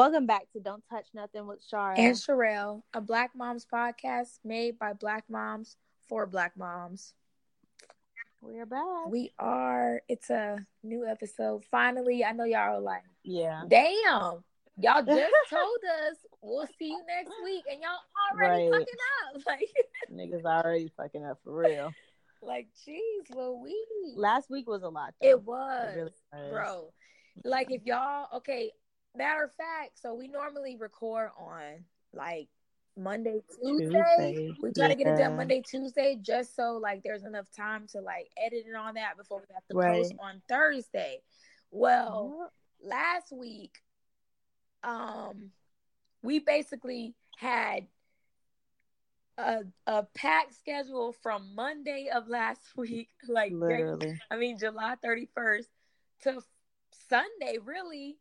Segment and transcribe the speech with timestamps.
[0.00, 4.78] Welcome back to Don't Touch Nothing with Shara and Sherelle, a Black Moms podcast made
[4.78, 5.76] by Black Moms
[6.08, 7.12] for Black Moms.
[8.40, 9.08] We're back.
[9.10, 10.00] We are.
[10.08, 11.66] It's a new episode.
[11.70, 14.42] Finally, I know y'all are like, yeah, damn.
[14.78, 15.78] Y'all just told
[16.08, 17.98] us we'll see you next week, and y'all
[18.32, 18.72] already right.
[18.72, 18.86] fucking
[19.36, 19.42] up.
[19.46, 19.68] Like
[20.10, 21.92] niggas already fucking up for real.
[22.40, 24.16] Like, jeez, Louise.
[24.16, 25.12] Last week was a lot.
[25.20, 25.28] Though.
[25.28, 26.92] It was, it really was, bro.
[27.44, 28.72] Like, if y'all okay,
[29.16, 32.48] matter of fact, so we normally record on like
[32.96, 33.84] Monday, Tuesday.
[33.84, 34.54] Tuesday.
[34.62, 34.88] We try yeah.
[34.88, 38.64] to get it done Monday, Tuesday, just so like there's enough time to like edit
[38.66, 40.02] and all that before we have to right.
[40.02, 41.20] post on Thursday.
[41.70, 42.52] Well,
[42.82, 43.78] last week,
[44.82, 45.50] um,
[46.22, 47.86] we basically had
[49.38, 54.18] a a packed schedule from Monday of last week, like literally.
[54.30, 55.66] I mean July 31st
[56.24, 56.42] to
[57.08, 58.18] Sunday, really.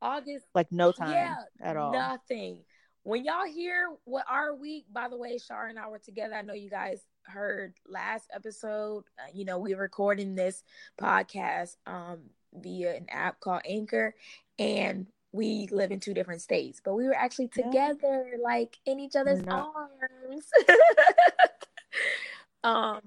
[0.00, 0.46] August.
[0.54, 1.92] Like no time yeah, at all.
[1.92, 2.60] Nothing.
[3.02, 6.34] When y'all hear what our week, by the way, Shar and I were together.
[6.34, 9.04] I know you guys heard last episode.
[9.18, 10.62] Uh, you know, we recording this
[10.98, 12.20] podcast um,
[12.54, 14.14] via an app called Anchor,
[14.58, 18.42] and we live in two different states, but we were actually together, yeah.
[18.42, 20.50] like in each other's arms.
[22.64, 23.00] um.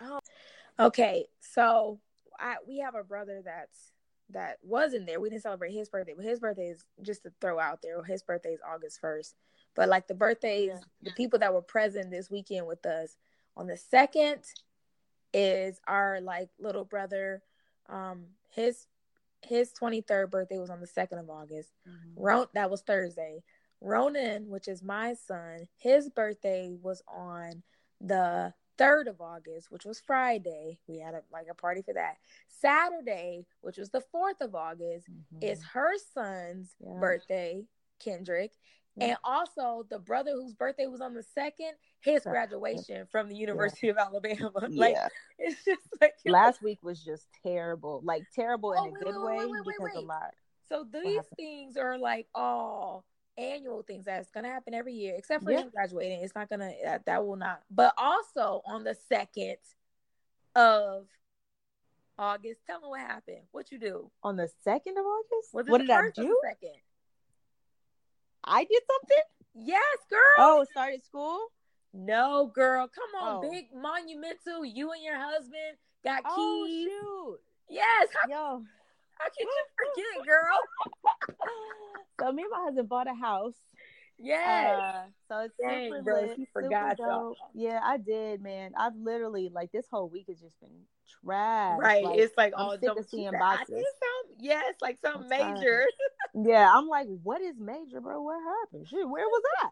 [0.00, 0.20] Oh,
[0.78, 2.00] okay, so
[2.38, 3.92] I we have a brother that's
[4.30, 5.20] that wasn't there.
[5.20, 8.02] We didn't celebrate his birthday, but his birthday is just to throw out there.
[8.02, 9.34] His birthday is August first.
[9.74, 13.16] But like the birthdays, the people that were present this weekend with us
[13.56, 14.40] on the second
[15.32, 17.42] is our like little brother.
[17.88, 18.86] Um, his
[19.42, 21.70] his twenty third birthday was on the second of August.
[21.88, 22.22] Mm-hmm.
[22.22, 23.42] Ron that was Thursday.
[23.82, 27.62] Ronan, which is my son, his birthday was on
[28.00, 32.16] the 3rd of August, which was Friday, we had a, like a party for that.
[32.48, 35.44] Saturday, which was the 4th of August, mm-hmm.
[35.44, 36.98] is her son's yeah.
[36.98, 37.64] birthday,
[38.02, 38.52] Kendrick.
[38.96, 39.08] Yeah.
[39.08, 43.88] And also the brother whose birthday was on the second, his graduation from the University
[43.88, 43.92] yeah.
[43.92, 44.52] of Alabama.
[44.70, 45.08] like yeah.
[45.38, 48.00] it's just like last week was just terrible.
[48.04, 50.34] Like terrible oh, in a wait, good wait, way wait, because a lot.
[50.68, 53.04] So these things are like all
[53.38, 55.62] annual things that's gonna happen every year, except for yeah.
[55.62, 56.22] him graduating.
[56.22, 57.62] It's not gonna that, that will not.
[57.70, 59.56] But also on the second
[60.54, 61.06] of
[62.18, 63.42] August, tell me what happened.
[63.52, 65.48] What you do on the second of August?
[65.52, 66.38] what did I do?
[66.44, 66.76] Second.
[68.44, 69.22] I did something.
[69.54, 70.20] Yes, girl.
[70.38, 71.38] Oh, started school.
[71.92, 72.88] No, girl.
[72.88, 73.50] Come on, oh.
[73.50, 74.64] big monumental.
[74.64, 76.88] You and your husband got oh, keys.
[76.88, 77.38] Shoot.
[77.68, 78.08] Yes.
[78.28, 78.62] Yo.
[79.18, 79.64] How can you
[80.16, 80.58] forget, girl?
[82.20, 83.54] so me and my husband bought a house.
[84.18, 84.80] Yeah.
[84.80, 87.36] Uh, so it's Dang, super bro, lit, forgot dope.
[87.54, 88.72] Yeah, I did, man.
[88.76, 90.70] I've literally like this whole week has just been
[91.22, 91.78] trash.
[91.78, 92.04] Right.
[92.04, 93.84] Like, it's like all sick of seeing boxes.
[94.38, 95.84] Yes, like something major.
[96.34, 98.22] yeah, I'm like, what is major, bro?
[98.22, 98.88] What happened?
[98.88, 99.70] Shit, where was that?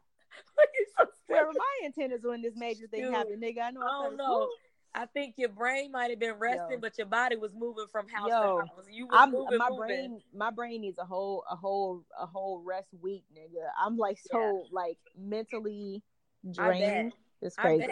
[0.98, 3.62] so where were my antennas when this major thing Dude, happened, nigga?
[3.62, 3.80] I know.
[3.82, 4.48] I don't know.
[4.94, 6.78] I think your brain might have been resting, Yo.
[6.80, 8.86] but your body was moving from house Yo, to house.
[8.90, 9.86] You were uh, moving, my moving.
[9.86, 13.66] brain, my brain needs a whole, a whole, a whole rest week, nigga.
[13.80, 14.68] I'm like so yeah.
[14.70, 16.02] like mentally
[16.50, 17.12] drained.
[17.42, 17.84] It's crazy.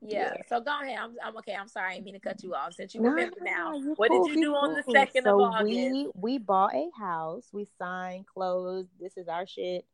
[0.00, 0.34] Yeah.
[0.36, 0.42] yeah.
[0.48, 0.98] So go ahead.
[1.00, 1.54] I'm, I'm okay.
[1.54, 1.92] I'm sorry.
[1.92, 2.74] I didn't mean to cut you off.
[2.74, 4.56] Since you remember now, what cool, did you do cool.
[4.56, 5.66] on the second so of August?
[5.66, 7.48] We we bought a house.
[7.52, 8.90] We signed, closed.
[9.00, 9.84] This is our shit.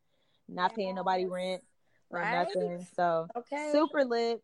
[0.49, 1.63] Not paying nobody rent
[2.11, 2.47] or right?
[2.47, 2.87] nothing.
[2.95, 4.43] So okay, super lit.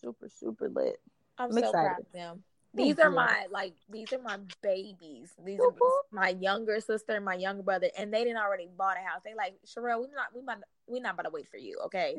[0.00, 0.98] Super super lit.
[1.38, 1.72] I'm, I'm so excited.
[1.72, 2.44] proud of them.
[2.74, 5.34] These are my like these are my babies.
[5.44, 5.74] These are
[6.10, 9.20] my younger sister and my younger brother, and they didn't already bought a house.
[9.24, 12.16] They like Sherelle, we're not we are we're not about to wait for you, okay?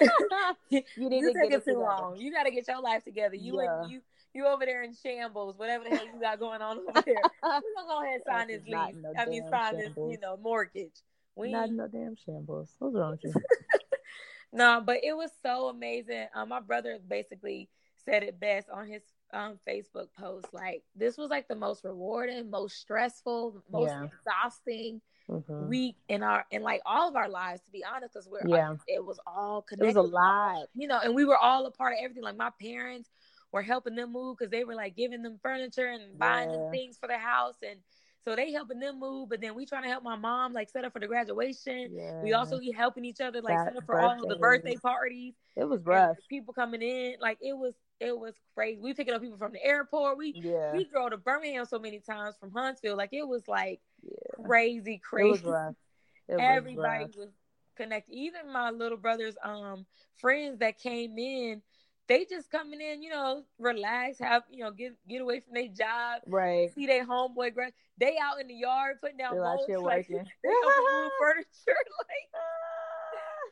[0.70, 2.16] you need you to take it too long.
[2.16, 3.34] You got to get your life together.
[3.34, 3.82] You yeah.
[3.82, 4.00] and you
[4.32, 7.14] you over there in shambles, whatever the hell you got going on over there.
[7.42, 9.02] We're gonna go ahead and sign this lease.
[9.02, 9.94] No I mean, sign shambles.
[9.94, 11.02] this you know mortgage.
[11.34, 12.70] We not no damn shambles.
[12.78, 13.34] What's wrong with you?
[14.52, 16.26] no, but it was so amazing.
[16.32, 17.68] Um, my brother basically
[18.08, 20.46] said it best on his um, Facebook post.
[20.52, 24.04] Like this was like the most rewarding, most stressful, most yeah.
[24.04, 25.00] exhausting
[25.30, 25.68] mm-hmm.
[25.68, 27.60] week in our in like all of our lives.
[27.62, 29.96] To be honest, because we're yeah, it was all connected.
[29.96, 32.22] It was a lot, you know, and we were all a part of everything.
[32.22, 33.10] Like my parents
[33.52, 36.56] were helping them move because they were like giving them furniture and buying yeah.
[36.56, 37.80] them things for the house and
[38.26, 40.84] so they helping them move, but then we trying to help my mom like set
[40.84, 41.92] up for the graduation.
[41.94, 42.20] Yeah.
[42.22, 44.04] We also be helping each other like that set up for birthday.
[44.04, 45.34] all of the birthday parties.
[45.54, 46.16] It was rough.
[46.28, 48.80] People coming in, like it was it was crazy.
[48.80, 50.18] We picking up people from the airport.
[50.18, 50.72] We yeah.
[50.72, 52.96] we drove to Birmingham so many times from Huntsville.
[52.96, 54.44] Like it was like yeah.
[54.44, 55.44] crazy, crazy.
[55.46, 55.74] Was
[56.40, 57.28] Everybody was, was
[57.76, 58.12] connected.
[58.12, 61.62] Even my little brother's um friends that came in
[62.08, 65.68] they just coming in, you know, relax, have you know, get get away from their
[65.68, 66.72] job, right?
[66.74, 67.52] See their homeboy,
[67.98, 70.16] they out in the yard putting down molds, like working.
[70.16, 70.50] they
[71.20, 72.28] furniture, like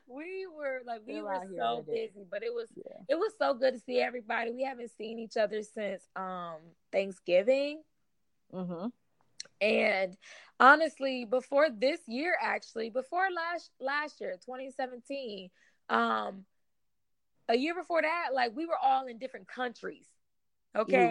[0.06, 2.98] we were like we were so busy, but it was yeah.
[3.08, 4.50] it was so good to see everybody.
[4.50, 6.56] We haven't seen each other since um
[6.92, 7.82] Thanksgiving.
[8.52, 8.88] Mm-hmm.
[9.60, 10.16] And
[10.60, 15.50] honestly, before this year, actually, before last last year, 2017,
[15.88, 16.44] um,
[17.48, 20.06] a year before that, like we were all in different countries.
[20.76, 21.10] Okay.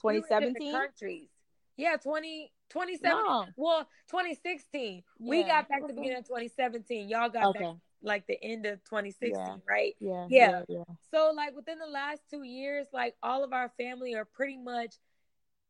[0.00, 1.28] 2017 we countries.
[1.76, 3.24] Yeah, 20, 2017.
[3.24, 3.46] No.
[3.56, 5.02] Well, 2016.
[5.18, 5.30] Yeah.
[5.30, 7.08] We got back to the beginning of 2017.
[7.08, 7.64] Y'all got okay.
[7.64, 9.56] back like the end of 2016, yeah.
[9.68, 9.94] right?
[10.00, 10.62] Yeah, yeah.
[10.68, 10.84] Yeah.
[11.10, 14.94] So like within the last two years, like all of our family are pretty much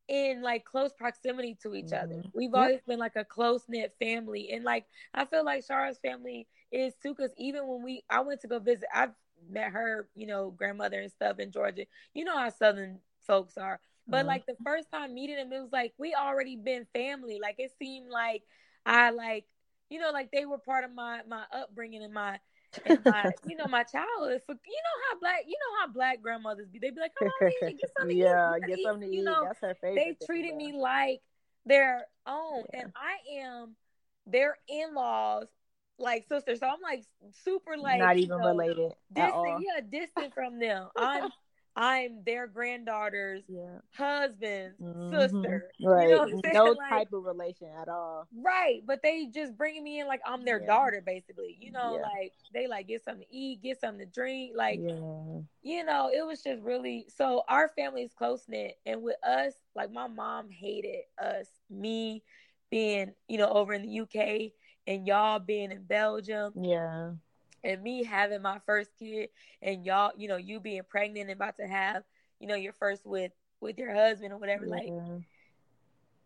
[0.09, 2.05] in like close proximity to each mm-hmm.
[2.05, 2.23] other.
[2.35, 2.61] We've yep.
[2.61, 6.95] always been like a close knit family, and like I feel like Shara's family is
[7.03, 7.15] too.
[7.15, 9.15] Because even when we, I went to go visit, I've
[9.51, 11.85] met her, you know, grandmother and stuff in Georgia.
[12.15, 13.81] You know how Southern folks are.
[14.07, 14.29] But mm-hmm.
[14.29, 17.39] like the first time meeting them, it was like we already been family.
[17.41, 18.43] Like it seemed like
[18.87, 19.45] I like,
[19.91, 22.39] you know, like they were part of my my upbringing and my
[22.85, 24.43] and my, you know, my childhood.
[24.47, 26.79] For you know how black, you know how black grandmothers be.
[26.79, 29.23] They be like, oh, "Come on, get something yeah, to eat." get something to you
[29.23, 29.25] eat.
[29.25, 30.19] Know, That's her favorite.
[30.21, 31.21] They treated me like
[31.65, 32.81] their own, yeah.
[32.81, 33.77] and I am
[34.27, 35.47] their in laws
[35.99, 36.61] like sisters.
[36.61, 37.05] So I'm like
[37.45, 38.93] super like not even know, related.
[39.13, 40.89] Distant, yeah, distant from them.
[40.97, 41.31] I'm
[41.79, 43.79] I'm their granddaughter's yeah.
[43.97, 45.15] husband's mm-hmm.
[45.15, 45.71] sister.
[45.81, 46.09] Right.
[46.09, 48.27] You know no like, type of relation at all.
[48.37, 48.83] Right.
[48.85, 50.67] But they just bringing me in like I'm their yeah.
[50.67, 51.57] daughter, basically.
[51.61, 52.03] You know, yeah.
[52.03, 54.55] like they like get something to eat, get something to drink.
[54.57, 58.77] Like, you know, it was just really so our family is close knit.
[58.85, 62.25] And with us, like my mom hated us, me
[62.73, 64.51] being, you know, over in the UK
[64.89, 66.55] and y'all being in Belgium.
[66.61, 67.13] Yeah
[67.65, 69.29] and me having my first kid
[69.63, 72.03] and y'all you know you being pregnant and about to have
[72.41, 74.75] you know your first with with your husband or whatever yeah.
[74.75, 75.23] like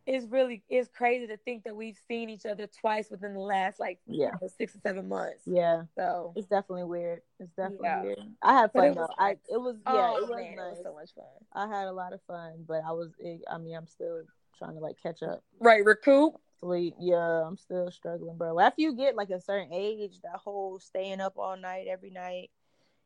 [0.07, 3.79] it's really it's crazy to think that we've seen each other twice within the last
[3.79, 4.27] like yeah.
[4.27, 5.43] you know, six or seven months.
[5.47, 5.83] Yeah.
[5.97, 6.33] So.
[6.35, 7.21] It's definitely weird.
[7.39, 8.03] It's definitely yeah.
[8.03, 8.19] weird.
[8.43, 9.09] I had fun though.
[9.19, 11.25] I it was yeah oh, it was man, nice it was so much fun.
[11.53, 13.11] I had a lot of fun but i was
[13.51, 14.23] i mean i'm still
[14.59, 15.43] trying to like catch up.
[15.61, 16.95] Right recoup sleep.
[16.99, 18.59] Yeah, I'm still struggling, bro.
[18.59, 22.51] After you get like a certain age, that whole staying up all night every night,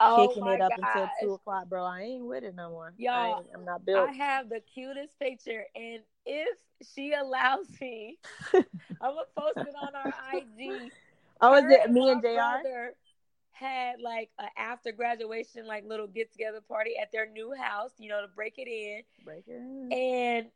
[0.01, 0.89] oh kicking it up gosh.
[0.95, 1.85] until two o'clock, bro.
[1.85, 2.95] I ain't with it no more.
[2.99, 4.09] Y'all, I am not built.
[4.09, 6.57] I have the cutest picture, and if
[6.95, 8.19] she allows me,
[8.55, 8.65] I'm
[9.01, 10.93] gonna post it on our IG.
[11.41, 12.93] Oh, is it me and Jr.
[13.53, 18.11] Had like an after graduation like little get together party at their new house, you
[18.11, 19.01] know, to break it in.
[19.25, 19.93] Break it in.
[19.93, 20.47] And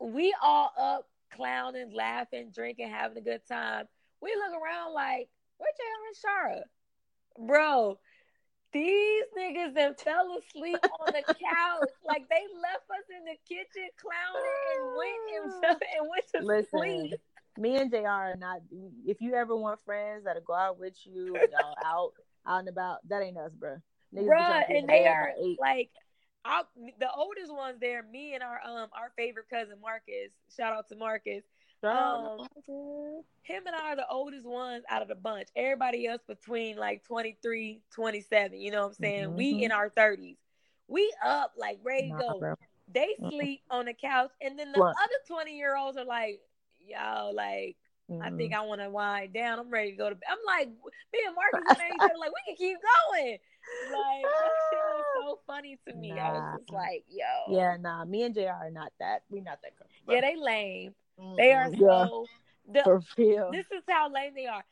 [0.00, 3.86] we all up clowning, laughing, drinking, having a good time.
[4.20, 5.28] We look around like,
[5.58, 7.46] where JR and Shara?
[7.46, 7.98] Bro,
[8.72, 11.88] these niggas then fell asleep on the couch.
[12.04, 17.14] like they left us in the kitchen clowning and went and, went to Listen, sleep.
[17.56, 18.62] Me and JR are not
[19.06, 22.12] if you ever want friends that'll go out with you, y'all out
[22.46, 23.76] out and about, that ain't us, bro.
[24.14, 25.90] Niggas Bruh, and they are like
[26.44, 26.62] I,
[27.00, 30.30] the oldest ones there, me and our um our favorite cousin Marcus.
[30.54, 31.42] Shout out to Marcus.
[31.82, 32.48] Um,
[33.42, 35.48] him and I are the oldest ones out of the bunch.
[35.54, 38.58] Everybody else between like 23, 27.
[38.58, 39.24] You know what I'm saying?
[39.24, 39.36] Mm-hmm.
[39.36, 40.36] We in our 30s.
[40.88, 42.38] We up like ready to go.
[42.38, 42.54] Bro.
[42.92, 44.94] They sleep on the couch, and then the what?
[45.02, 46.40] other 20 year olds are like,
[46.80, 47.76] yo, like
[48.10, 48.22] Mm-hmm.
[48.22, 49.58] I think I want to wind down.
[49.58, 50.28] I'm ready to go to bed.
[50.28, 53.38] I'm like, me and Marcus and like, we can keep going.
[53.88, 54.83] Like, that shit was
[55.24, 56.12] so funny to me.
[56.12, 56.22] Nah.
[56.22, 57.56] I was just like, yo.
[57.56, 59.22] Yeah, nah, me and JR are not that.
[59.30, 59.72] We not that
[60.08, 60.94] Yeah, they lame.
[61.20, 61.36] Mm-hmm.
[61.36, 62.26] They are so.
[62.72, 63.50] The, For real.
[63.52, 64.64] This is how lame they are.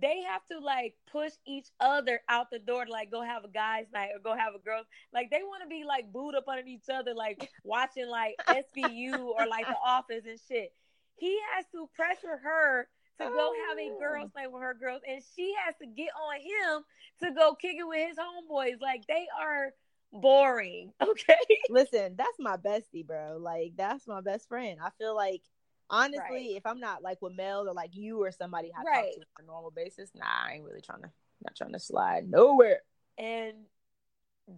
[0.00, 3.48] They have to like push each other out the door to like go have a
[3.48, 4.86] guys' night or go have a girls.
[5.12, 9.18] Like they want to be like booed up under each other, like watching like SVU
[9.18, 10.72] or like The Office and shit
[11.16, 14.40] he has to pressure her to go have a girls' oh.
[14.40, 16.84] night with her girls, and she has to get on him
[17.22, 18.80] to go kick it with his homeboys.
[18.80, 19.72] Like they are
[20.14, 20.92] boring.
[21.02, 21.34] Okay.
[21.68, 23.36] Listen, that's my bestie, bro.
[23.38, 24.78] Like that's my best friend.
[24.82, 25.42] I feel like
[25.90, 26.56] honestly, right.
[26.56, 29.04] if I'm not like with Mel or like you or somebody I right.
[29.04, 31.10] talk to on a normal basis, nah, I ain't really trying to
[31.42, 32.80] not trying to slide nowhere.
[33.18, 33.54] And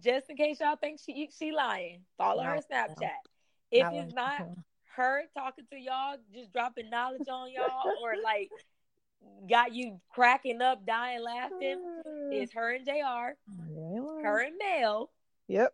[0.01, 2.99] just in case y'all think she she lying, follow her Snapchat.
[3.01, 3.09] No.
[3.71, 4.41] If not it's not
[4.95, 8.49] her talking to y'all, just dropping knowledge on y'all, or like
[9.49, 11.81] got you cracking up, dying, laughing,
[12.31, 13.35] is her and Jr.
[13.77, 15.09] Oh, her and Mel.
[15.47, 15.73] Yep.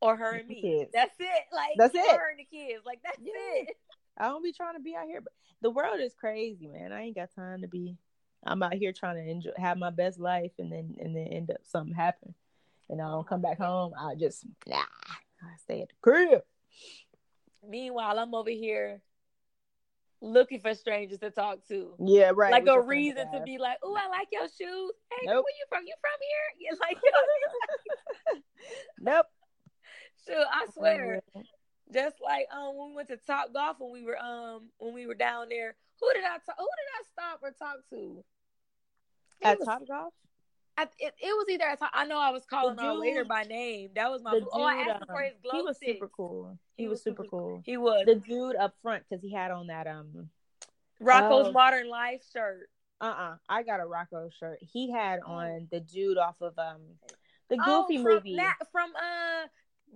[0.00, 0.60] Or her and me.
[0.60, 0.90] Kids.
[0.92, 1.44] That's it.
[1.52, 2.16] Like that's it.
[2.16, 2.82] Her and the kids.
[2.84, 3.32] Like that's yeah.
[3.62, 3.76] it.
[4.18, 5.32] I don't be trying to be out here, but
[5.62, 6.92] the world is crazy, man.
[6.92, 7.96] I ain't got time to be.
[8.44, 11.50] I'm out here trying to enjoy, have my best life, and then and then end
[11.50, 12.34] up something happen.
[12.88, 16.42] and I don't come back home, I just nah, I stay at the crib.
[17.68, 19.00] Meanwhile, I'm over here
[20.20, 21.94] looking for strangers to talk to.
[21.98, 22.52] Yeah, right.
[22.52, 24.92] Like a reason to be like, "Oh, I like your shoes.
[25.10, 25.44] Hey, nope.
[25.44, 25.84] where you from?
[25.86, 26.46] You from here?
[26.58, 26.96] You like
[29.00, 29.26] Nope.
[30.26, 31.20] Shoot, I swear.
[31.92, 35.06] Just like um when we went to Top Golf when we were um when we
[35.06, 36.56] were down there, who did I talk?
[36.58, 38.24] Who did I stop or talk to?
[39.42, 40.12] At Top Golf.
[40.78, 43.90] I, it, it was either at, I know I was calling our waiter by name.
[43.94, 44.32] That was my.
[44.32, 46.58] Dude, oh, I asked him for his glow He was super cool.
[46.76, 47.62] He, he was, was, super cool.
[47.64, 50.28] He was the dude up front because he had on that um
[51.00, 52.68] Rocko's uh, Modern Life shirt.
[53.00, 53.30] Uh uh-uh.
[53.30, 54.58] uh I got a Rocko shirt.
[54.60, 55.32] He had oh.
[55.32, 56.80] on the dude off of um
[57.48, 59.46] the oh, Goofy oh, from movie that, from uh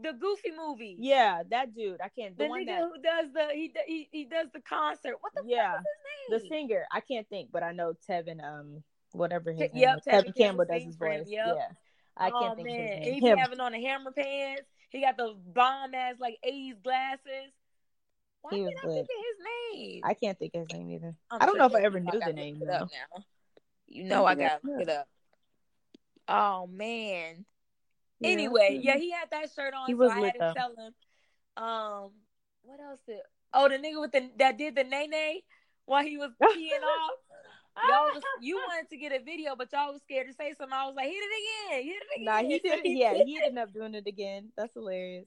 [0.03, 0.97] the Goofy movie.
[0.99, 2.01] Yeah, that dude.
[2.03, 2.37] I can't.
[2.39, 5.17] The, the one that who does the he he he does the concert.
[5.21, 5.79] What the yeah
[6.31, 6.85] the singer.
[6.93, 8.43] I can't think, but I know Tevin.
[8.43, 9.97] Um, whatever his yep, name.
[9.97, 10.03] Is.
[10.07, 11.27] Tevin, Tevin Campbell does his voice.
[11.27, 11.47] Yep.
[11.57, 11.67] Yeah,
[12.17, 12.77] I can't oh, think man.
[12.77, 13.15] of his name.
[13.15, 14.63] He be having on the hammer pants.
[14.91, 17.53] He got the bomb ass like '80s glasses.
[18.43, 20.01] Why he was I think his name?
[20.05, 21.15] I can't think of his name either.
[21.31, 22.61] I'm I do not know if I ever knew the name.
[22.61, 22.67] Though.
[22.67, 23.25] Now.
[23.87, 25.09] You know I gotta look it up.
[26.31, 27.45] Oh man.
[28.21, 28.31] Yeah.
[28.31, 30.95] Anyway, yeah, he had that shirt on, he so I had to tell him.
[31.57, 32.11] Um,
[32.63, 33.21] what else did?
[33.53, 35.43] Oh, the nigga with the that did the nay nay
[35.87, 37.11] while he was peeing off.
[37.89, 40.73] Y'all was, you wanted to get a video, but y'all was scared to say something.
[40.73, 42.25] I was like, hit it again, hit it again.
[42.25, 42.81] Nah, he did.
[42.85, 44.53] Yeah, he ended up doing it again.
[44.57, 45.27] That's hilarious.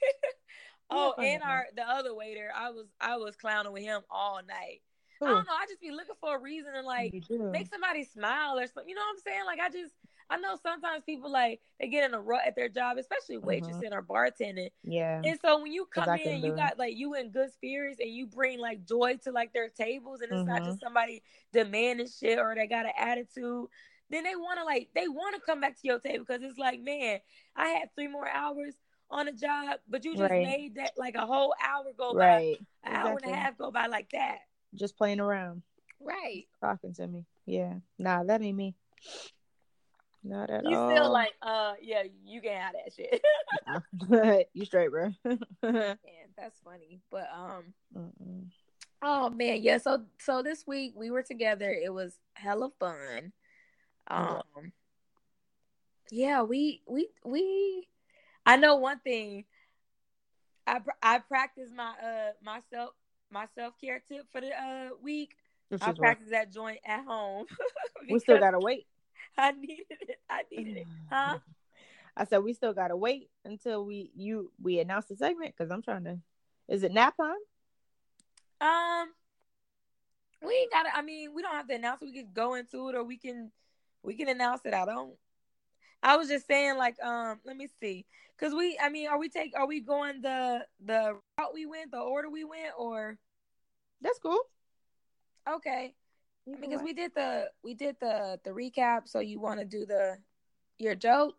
[0.90, 4.80] oh, and our the other waiter, I was I was clowning with him all night.
[5.22, 5.26] Ooh.
[5.26, 5.52] I don't know.
[5.52, 7.14] I just be looking for a reason to like
[7.52, 8.88] make somebody smile or something.
[8.88, 9.46] You know what I'm saying?
[9.46, 9.92] Like I just
[10.30, 13.90] I know sometimes people like they get in a rut at their job, especially waitressing
[13.90, 13.94] mm-hmm.
[13.94, 14.70] or bartending.
[14.84, 15.20] Yeah.
[15.24, 18.26] And so when you come in, you got like you in good spirits and you
[18.26, 20.48] bring like joy to like their tables, and it's mm-hmm.
[20.48, 21.22] not just somebody
[21.52, 23.66] demanding shit or they got an attitude.
[24.08, 26.58] Then they want to like they want to come back to your table because it's
[26.58, 27.18] like, man,
[27.56, 28.74] I had three more hours
[29.10, 30.46] on a job, but you just right.
[30.46, 32.56] made that like a whole hour go right.
[32.84, 33.10] by, an exactly.
[33.10, 34.38] hour and a half go by like that.
[34.74, 35.62] Just playing around.
[36.00, 36.46] Right.
[36.60, 37.26] Talking to me.
[37.46, 37.74] Yeah.
[37.98, 38.74] Nah, that ain't me.
[40.22, 40.90] Not at you all.
[40.90, 44.48] You still like, uh, yeah, you can have that shit.
[44.54, 45.12] you straight, bro.
[45.62, 45.96] man,
[46.36, 47.00] that's funny.
[47.10, 48.44] But um, Mm-mm.
[49.02, 49.78] oh man, yeah.
[49.78, 51.70] So so this week we were together.
[51.70, 53.32] It was hella fun.
[54.08, 54.72] Um,
[56.10, 57.88] yeah, we we we.
[58.44, 59.44] I know one thing.
[60.66, 62.90] I I practice my uh myself
[63.30, 65.36] my self care tip for the uh week.
[65.80, 67.46] I practice that joint at home.
[68.10, 68.86] we still gotta wait.
[69.38, 70.18] I needed it.
[70.28, 70.86] I needed it.
[71.10, 71.38] Huh?
[72.16, 75.82] I said we still gotta wait until we you we announce the segment because I'm
[75.82, 76.18] trying to.
[76.68, 77.34] Is it nap time?
[78.60, 79.08] Um,
[80.46, 80.90] we ain't gotta.
[80.94, 82.02] I mean, we don't have to announce.
[82.02, 82.06] It.
[82.06, 83.50] We can go into it, or we can
[84.02, 84.74] we can announce it.
[84.74, 85.14] I don't.
[86.02, 88.06] I was just saying, like, um, let me see,
[88.38, 88.78] because we.
[88.82, 89.52] I mean, are we take?
[89.56, 93.18] Are we going the the route we went, the order we went, or?
[94.02, 94.40] That's cool.
[95.48, 95.94] Okay
[96.46, 99.02] because we did the we did the the recap.
[99.06, 100.18] So you want to do the
[100.78, 101.34] your joke?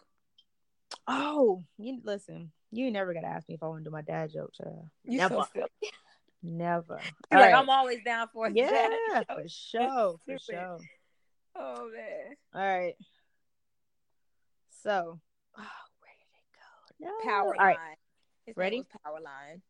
[1.08, 2.51] Oh, you listen.
[2.72, 4.53] You never gotta ask me if I want to do my dad joke.
[4.53, 4.89] Child.
[5.03, 5.43] You never.
[5.53, 5.65] So
[6.43, 6.96] never.
[7.31, 7.55] like right.
[7.55, 8.55] I'm always down for it.
[8.55, 10.77] Yeah, for sure, for sure.
[11.55, 12.36] Oh man.
[12.53, 12.96] All right.
[14.84, 15.20] So,
[15.58, 17.08] oh, where did it go?
[17.08, 17.29] No.
[17.29, 17.77] Power All right.
[17.77, 17.96] line.
[18.46, 18.84] His ready?
[19.03, 19.62] Power line.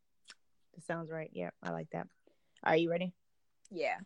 [0.76, 1.30] That sounds right.
[1.34, 2.08] Yeah, I like that.
[2.64, 3.14] Are you ready?
[3.70, 3.98] Yeah.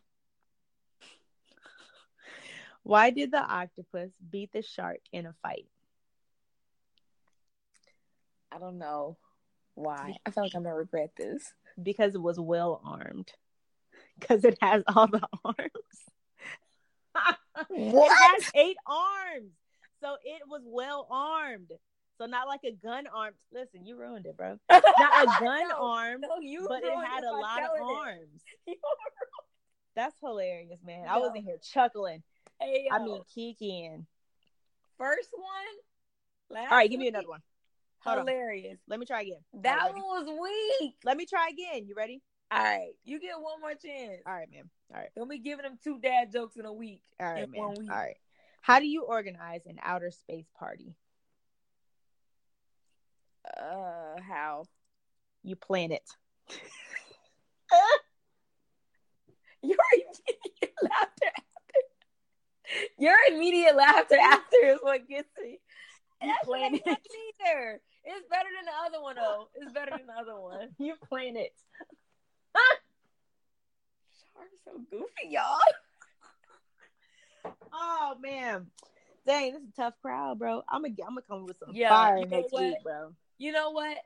[2.86, 5.65] Why did the octopus beat the shark in a fight?
[8.51, 9.18] I don't know
[9.74, 10.13] why.
[10.24, 11.51] I feel like I'm gonna regret this.
[11.82, 13.32] Because it was well armed.
[14.20, 15.58] Because it has all the arms.
[17.70, 18.12] what?
[18.12, 19.54] It has eight arms.
[20.00, 21.72] So it was well armed.
[22.20, 23.34] So not like a gun arm.
[23.51, 24.60] Listen, you ruined it, bro.
[24.70, 28.44] Not a gun no, arm, no, you but it had a lot of arms.
[29.96, 31.06] That's hilarious, man.
[31.06, 31.10] No.
[31.10, 32.22] I was in here chuckling.
[32.59, 34.05] Hey, I mean, Kikiing.
[34.97, 36.62] First one.
[36.62, 37.41] All right, give me another one.
[38.00, 38.74] Hold hilarious.
[38.74, 38.79] On.
[38.88, 39.39] Let me try again.
[39.62, 40.27] That right, one was
[40.79, 40.95] weak.
[41.03, 41.88] Let me try again.
[41.88, 42.21] You ready?
[42.51, 44.21] All right, you get one more chance.
[44.25, 44.69] All right, man.
[44.93, 45.09] All right.
[45.15, 47.01] Don't be giving them two dad jokes in a week.
[47.19, 47.59] All right, week.
[47.59, 48.17] All right.
[48.62, 50.95] How do you organize an outer space party?
[53.57, 54.65] Uh, how?
[55.43, 56.09] You plan it.
[59.62, 59.77] You're
[60.83, 61.31] laughter
[63.00, 65.60] your immediate laughter after is what gets me.
[66.22, 66.81] You plan it.
[66.86, 67.81] Either.
[68.07, 69.50] It's better than the other one, though.
[69.55, 70.69] It's better than the other one.
[70.79, 71.53] You plan it.
[74.65, 75.60] So goofy, y'all.
[77.72, 78.65] Oh man.
[79.25, 80.63] dang, this is a tough crowd, bro.
[80.67, 82.63] I'm gonna I'm gonna come with some yeah, fire you know next what?
[82.63, 83.13] week, bro.
[83.38, 83.98] You know what?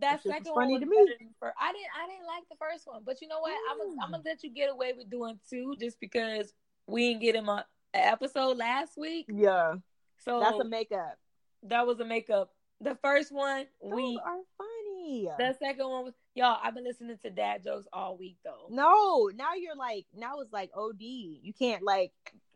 [0.00, 1.28] That second one was to me.
[1.38, 3.52] For, I didn't I didn't like the first one, but you know what?
[3.52, 3.70] Mm.
[3.70, 6.52] I'm gonna I'm gonna let you get away with doing two just because
[6.86, 7.64] we didn't get him a, a
[7.94, 9.26] episode last week.
[9.28, 9.74] Yeah.
[10.18, 11.18] So that's a makeup.
[11.64, 12.50] That was a makeup.
[12.80, 15.28] The first one Those we are funny.
[15.38, 16.58] The second one was y'all.
[16.62, 18.66] I've been listening to dad jokes all week though.
[18.70, 21.00] No, now you're like now it's like OD.
[21.00, 22.12] You can't like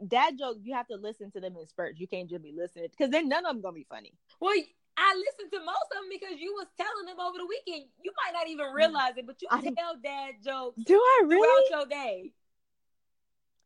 [0.07, 0.61] dad jokes.
[0.63, 1.99] You have to listen to them in spurts.
[1.99, 4.13] You can't just be listening because then none of them gonna be funny.
[4.41, 4.55] Well,
[4.97, 7.89] I listened to most of them because you was telling them over the weekend.
[8.03, 8.75] You might not even mm.
[8.75, 10.81] realize it, but you I tell dad jokes.
[10.85, 11.69] Do I really?
[11.69, 12.33] Throughout your day.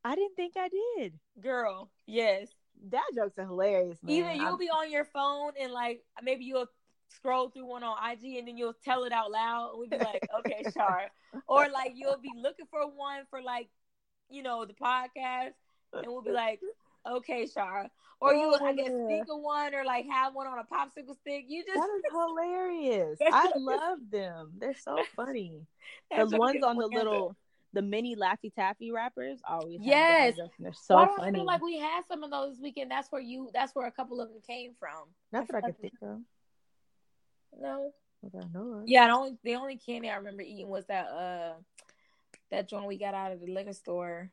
[0.06, 1.14] I didn't think I did.
[1.40, 2.48] Girl, yes.
[2.90, 4.14] That jokes are hilarious, man.
[4.14, 4.58] Either you'll I'm...
[4.58, 6.68] be on your phone and like maybe you'll
[7.08, 9.98] scroll through one on IG and then you'll tell it out loud and we'll be
[9.98, 11.06] like, okay, sure.
[11.48, 13.68] Or like you'll be looking for one for like,
[14.30, 15.54] you know, the podcast
[15.92, 16.60] and we'll be like,
[17.10, 17.88] okay, Shara.
[18.20, 21.16] Or you, oh, I guess, think of one or like have one on a popsicle
[21.20, 21.46] stick.
[21.48, 23.18] You just that is hilarious.
[23.20, 24.52] I love them.
[24.58, 25.66] They're so funny.
[26.16, 27.36] the ones on the little,
[27.76, 29.78] the mini Laffy Taffy wrappers always.
[29.82, 31.28] Yes, they're so Why funny.
[31.28, 32.90] I feel like we had some of those this weekend.
[32.90, 33.50] That's where you.
[33.52, 35.04] That's where a couple of them came from.
[35.30, 36.20] That's what I could think of.
[37.60, 37.92] No.
[38.32, 38.82] No.
[38.86, 41.52] Yeah, the only the only candy I remember eating was that uh
[42.50, 44.30] that joint we got out of the liquor store.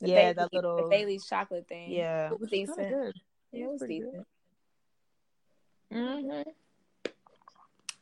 [0.00, 1.90] The yeah, Bailey, that little the Bailey's chocolate thing.
[1.90, 2.88] Yeah, it was decent.
[2.88, 3.14] Good.
[3.52, 4.26] Yeah, it was decent.
[5.92, 6.42] Mm-hmm.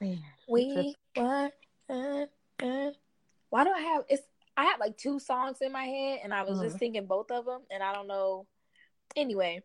[0.00, 1.52] Man, we what?
[1.90, 2.26] Uh,
[2.62, 2.90] uh.
[3.50, 4.04] Why do I have?
[4.08, 4.22] It's
[4.56, 6.68] I had like two songs in my head, and I was mm-hmm.
[6.68, 8.46] just thinking both of them, and I don't know.
[9.14, 9.62] Anyway,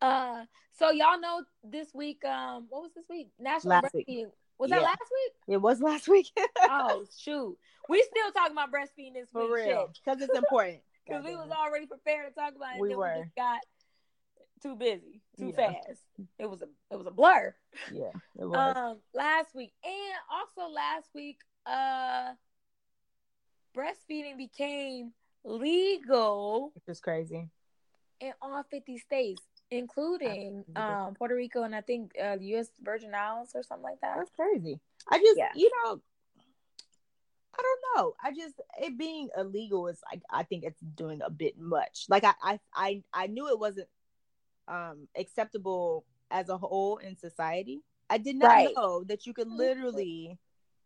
[0.00, 0.44] uh,
[0.78, 2.24] so y'all know this week.
[2.24, 3.28] Um, what was this week?
[3.38, 4.24] National last Breastfeeding.
[4.24, 4.26] Week.
[4.58, 4.76] Was yeah.
[4.76, 5.54] that last week?
[5.54, 6.30] It was last week.
[6.60, 7.56] oh shoot,
[7.88, 11.50] we still talking about breastfeeding this For week, real, because it's important because we was
[11.50, 12.80] already prepared to talk about it.
[12.80, 13.14] We were.
[13.16, 13.60] We just got
[14.62, 15.72] too busy, too yeah.
[15.72, 16.02] fast.
[16.38, 17.54] It was a it was a blur.
[17.92, 18.76] Yeah, it was.
[18.76, 22.32] Um, last week and also last week, uh,
[23.76, 25.12] breastfeeding became
[25.44, 27.48] legal, which is crazy,
[28.20, 32.68] in all fifty states, including um Puerto Rico and I think uh, the U.S.
[32.80, 34.16] Virgin Islands or something like that.
[34.16, 34.80] That's crazy.
[35.10, 35.50] I just, yeah.
[35.54, 36.00] you know,
[37.58, 38.14] I don't know.
[38.22, 42.06] I just it being illegal is like I think it's doing a bit much.
[42.08, 43.88] Like I I I, I knew it wasn't
[44.68, 47.82] um acceptable as a whole in society.
[48.08, 48.74] I did not right.
[48.76, 50.38] know that you could literally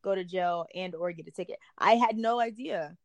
[0.06, 1.58] go to jail and or get a ticket.
[1.76, 2.96] I had no idea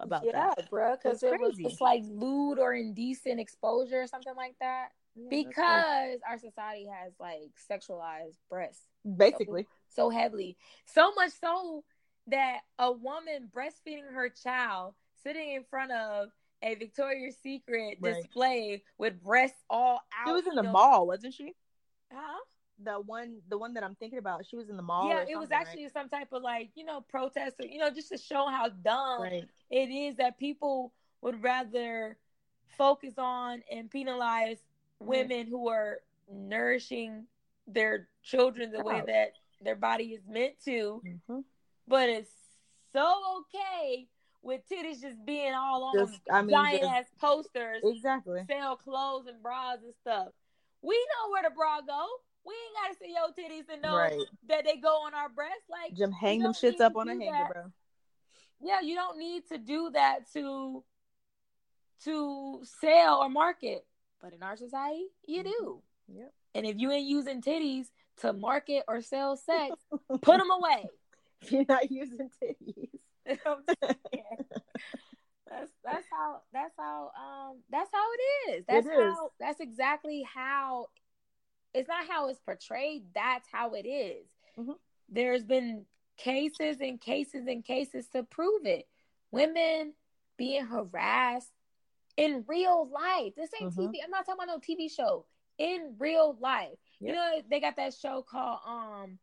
[0.00, 0.68] about yeah, that.
[0.68, 4.88] bro, because it was it's like lewd or indecent exposure or something like that.
[5.14, 8.82] Yeah, because our society has like sexualized breasts
[9.16, 11.84] basically so, so heavily, so much so
[12.26, 16.28] that a woman breastfeeding her child sitting in front of
[16.62, 18.14] a Victoria's Secret right.
[18.14, 20.26] display with breasts all out.
[20.26, 20.72] She was in the know.
[20.72, 21.54] mall, wasn't she?
[22.12, 22.38] Huh?
[22.84, 25.08] The one, the one that I'm thinking about, she was in the mall.
[25.08, 25.92] Yeah, it was actually right?
[25.92, 29.22] some type of like, you know, protest, or, you know, just to show how dumb
[29.22, 29.44] right.
[29.70, 32.16] it is that people would rather
[32.76, 34.58] focus on and penalize
[35.00, 35.98] women who are
[36.32, 37.24] nourishing
[37.66, 41.02] their children the way that their body is meant to.
[41.04, 41.40] Mm-hmm
[41.88, 42.30] but it's
[42.92, 44.06] so okay
[44.42, 47.82] with titties just being all on just, I mean, giant just, ass posters.
[47.82, 48.42] Exactly.
[48.48, 50.28] Sell clothes and bras and stuff.
[50.82, 52.06] We know where the bra go.
[52.48, 54.18] We ain't gotta see your titties and know right.
[54.48, 55.68] that they go on our breasts.
[55.70, 57.52] Like just hang them shits up on a hanger, that.
[57.52, 57.64] bro.
[58.62, 60.82] Yeah, you don't need to do that to
[62.04, 63.84] to sell or market.
[64.20, 65.50] But in our society, you mm-hmm.
[65.50, 65.82] do.
[66.14, 66.32] Yep.
[66.54, 67.88] And if you ain't using titties
[68.20, 69.74] to market or sell sex,
[70.22, 70.86] put them away.
[71.42, 72.88] if you're not using titties.
[73.26, 73.42] that's
[75.84, 78.64] that's how that's how um that's how it is.
[78.66, 79.14] That's it is.
[79.14, 80.86] how that's exactly how
[81.74, 84.26] it's not how it's portrayed, that's how it is.
[84.58, 84.72] Mm-hmm.
[85.08, 85.84] There's been
[86.16, 88.86] cases and cases and cases to prove it.
[89.30, 89.92] Women
[90.36, 91.52] being harassed
[92.16, 93.34] in real life.
[93.36, 93.88] This ain't mm-hmm.
[93.88, 93.94] TV.
[94.04, 95.24] I'm not talking about no TV show.
[95.58, 96.78] In real life.
[97.00, 97.08] Yep.
[97.08, 99.18] You know, they got that show called um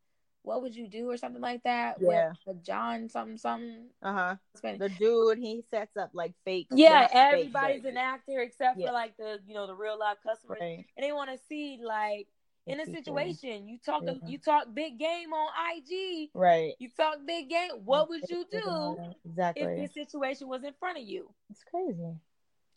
[0.45, 1.97] what would you do or something like that?
[1.99, 3.88] Yeah, with John something something.
[4.01, 4.36] Uh huh.
[4.62, 6.67] The dude he sets up like fake.
[6.71, 8.88] Yeah, everybody's fake an actor except yeah.
[8.88, 10.86] for like the you know the real life customers, right.
[10.95, 12.27] and they want to see like
[12.67, 14.13] in a situation you talk yeah.
[14.13, 14.28] Mm-hmm.
[14.28, 16.73] you talk big game on IG, right?
[16.80, 17.71] You talk big game.
[17.84, 21.30] What would you do exactly if this situation was in front of you?
[21.49, 22.15] It's crazy.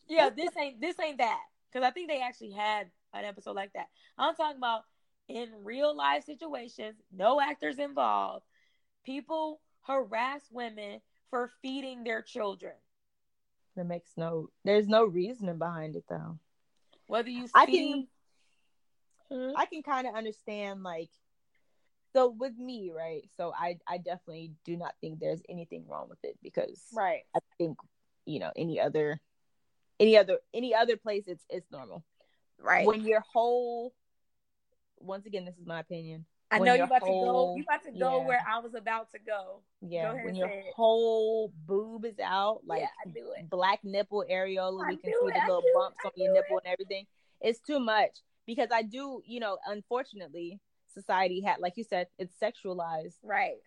[0.08, 3.72] Yeah, this ain't this ain't that because I think they actually had an episode like
[3.74, 3.88] that.
[4.18, 4.82] I'm talking about
[5.28, 8.44] in real life situations, no actors involved,
[9.04, 12.74] people harass women for feeding their children.
[13.76, 16.38] That makes no there's no reasoning behind it though.
[17.06, 18.06] Whether you I can
[19.32, 19.56] mm-hmm.
[19.56, 21.10] I can kind of understand like
[22.14, 23.28] so with me, right?
[23.36, 27.22] So I I definitely do not think there's anything wrong with it because right.
[27.34, 27.78] I think
[28.24, 29.20] you know any other
[30.00, 32.04] any other any other place it's it's normal.
[32.60, 32.86] Right.
[32.86, 33.94] When your whole
[35.00, 36.24] once again, this is my opinion.
[36.50, 37.56] I know you're about whole, to go.
[37.56, 38.26] You about to go yeah.
[38.26, 39.60] where I was about to go.
[39.82, 43.50] Yeah, go when your whole boob is out, like yeah, it.
[43.50, 45.34] black nipple areola, I we can see it.
[45.34, 46.62] the little bumps on your nipple it.
[46.64, 47.04] and everything.
[47.40, 50.58] It's too much because I do, you know, unfortunately,
[50.92, 53.16] society had, like you said, it's sexualized.
[53.22, 53.58] Right.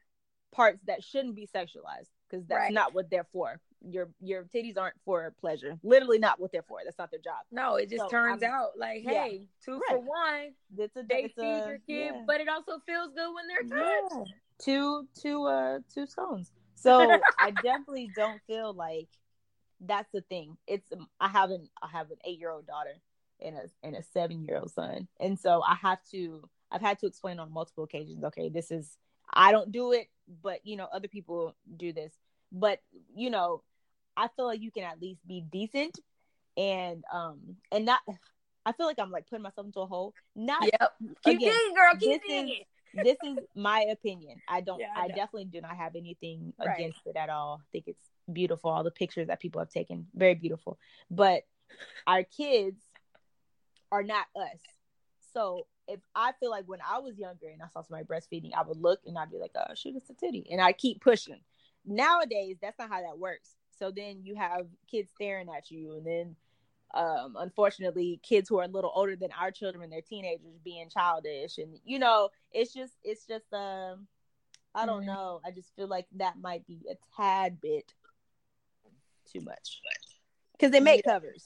[0.52, 2.74] Parts that shouldn't be sexualized because that's right.
[2.74, 3.62] not what they're for.
[3.88, 5.78] Your your titties aren't for pleasure.
[5.82, 6.80] Literally not what they're for.
[6.84, 7.46] That's not their job.
[7.52, 9.46] No, it just so, turns I'm, out like, hey, yeah.
[9.64, 9.84] two right.
[9.90, 10.54] for one.
[10.78, 12.24] It's a, they it's feed a, your kid, yeah.
[12.28, 14.16] but it also feels good when they're touched.
[14.16, 14.34] Yeah.
[14.60, 16.52] Two two uh two scones.
[16.76, 19.08] So I definitely don't feel like
[19.80, 20.58] that's the thing.
[20.68, 20.90] It's
[21.20, 23.00] I have an I have an eight year old daughter
[23.42, 27.00] and a and a seven year old son, and so I have to I've had
[27.00, 28.24] to explain on multiple occasions.
[28.24, 28.98] Okay, this is
[29.34, 30.08] I don't do it,
[30.42, 32.14] but you know other people do this.
[32.52, 32.80] But
[33.16, 33.64] you know,
[34.16, 36.00] I feel like you can at least be decent
[36.58, 37.40] and um
[37.72, 38.00] and not.
[38.64, 40.14] I feel like I'm like putting myself into a hole.
[40.36, 40.94] Not yep.
[41.26, 41.94] Keep again, digging, girl.
[42.00, 42.64] Keep digging.
[42.94, 44.40] this is my opinion.
[44.48, 44.80] I don't.
[44.80, 46.78] Yeah, I, I definitely do not have anything right.
[46.78, 47.62] against it at all.
[47.64, 48.70] I think it's beautiful.
[48.70, 50.78] All the pictures that people have taken, very beautiful.
[51.10, 51.42] But
[52.06, 52.80] our kids
[53.92, 54.60] are not us.
[55.34, 58.64] So if I feel like when I was younger and I saw somebody breastfeeding, I
[58.64, 60.48] would look and I'd be like, oh, shoot, it's a titty.
[60.52, 61.42] And I keep pushing.
[61.86, 63.56] Nowadays, that's not how that works.
[63.78, 65.94] So then you have kids staring at you.
[65.96, 66.36] And then,
[66.94, 71.58] um, unfortunately, kids who are a little older than our children, they're teenagers being childish.
[71.58, 74.08] And, you know, it's just, it's just, um,
[74.76, 75.08] I don't mm-hmm.
[75.08, 75.42] know.
[75.46, 77.92] I just feel like that might be a tad bit
[79.32, 79.82] too much
[80.54, 81.14] because they make yeah.
[81.14, 81.46] covers.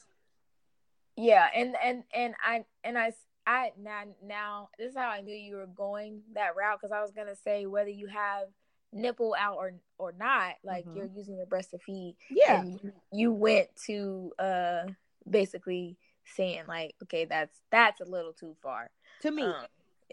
[1.18, 3.14] Yeah, and and and I and I
[3.48, 7.02] I now now this is how I knew you were going that route because I
[7.02, 8.48] was gonna say whether you have
[8.92, 10.98] nipple out or or not, like mm-hmm.
[10.98, 12.16] you're using your breast to feed.
[12.30, 14.84] Yeah, you, you went to uh
[15.30, 15.98] basically
[16.36, 18.90] saying like, okay, that's that's a little too far
[19.22, 19.44] to me.
[19.44, 19.66] Um,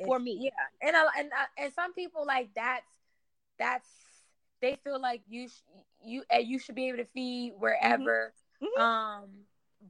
[0.05, 2.87] for me, yeah, and uh, and uh, and some people like that's
[3.59, 3.88] that's
[4.61, 8.33] they feel like you sh- you uh, you should be able to feed wherever.
[8.62, 8.67] Mm-hmm.
[8.67, 8.81] Mm-hmm.
[8.81, 9.29] Um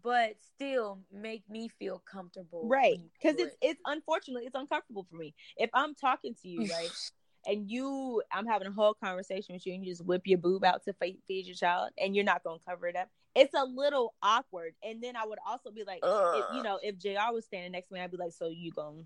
[0.02, 2.68] but still make me feel comfortable.
[2.68, 3.00] Right.
[3.20, 5.34] Because it's it's unfortunately it's uncomfortable for me.
[5.56, 6.90] If I'm talking to you, right,
[7.46, 10.64] and you I'm having a whole conversation with you and you just whip your boob
[10.64, 13.64] out to feed, feed your child and you're not gonna cover it up, it's a
[13.64, 14.74] little awkward.
[14.82, 17.88] And then I would also be like, if, you know, if JR was standing next
[17.88, 19.02] to me, I'd be like, so you gonna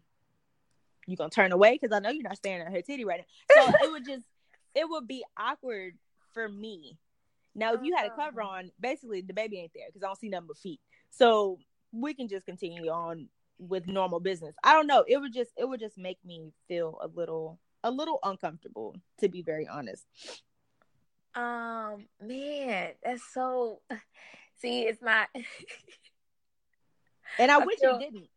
[1.06, 3.62] you gonna turn away because I know you're not staring at her titty right now.
[3.62, 4.24] So it would just
[4.74, 5.94] it would be awkward
[6.32, 6.98] for me
[7.56, 8.58] now, if you had a cover uh-huh.
[8.58, 10.80] on, basically the baby ain't there because I don't see nothing but feet.
[11.10, 11.58] So
[11.90, 14.54] we can just continue on with normal business.
[14.62, 15.04] I don't know.
[15.08, 19.28] It would just it would just make me feel a little a little uncomfortable, to
[19.28, 20.04] be very honest.
[21.34, 23.80] Um, man, that's so.
[24.60, 25.28] See, it's not.
[27.38, 27.96] and I, I wish feel...
[27.96, 28.28] it didn't.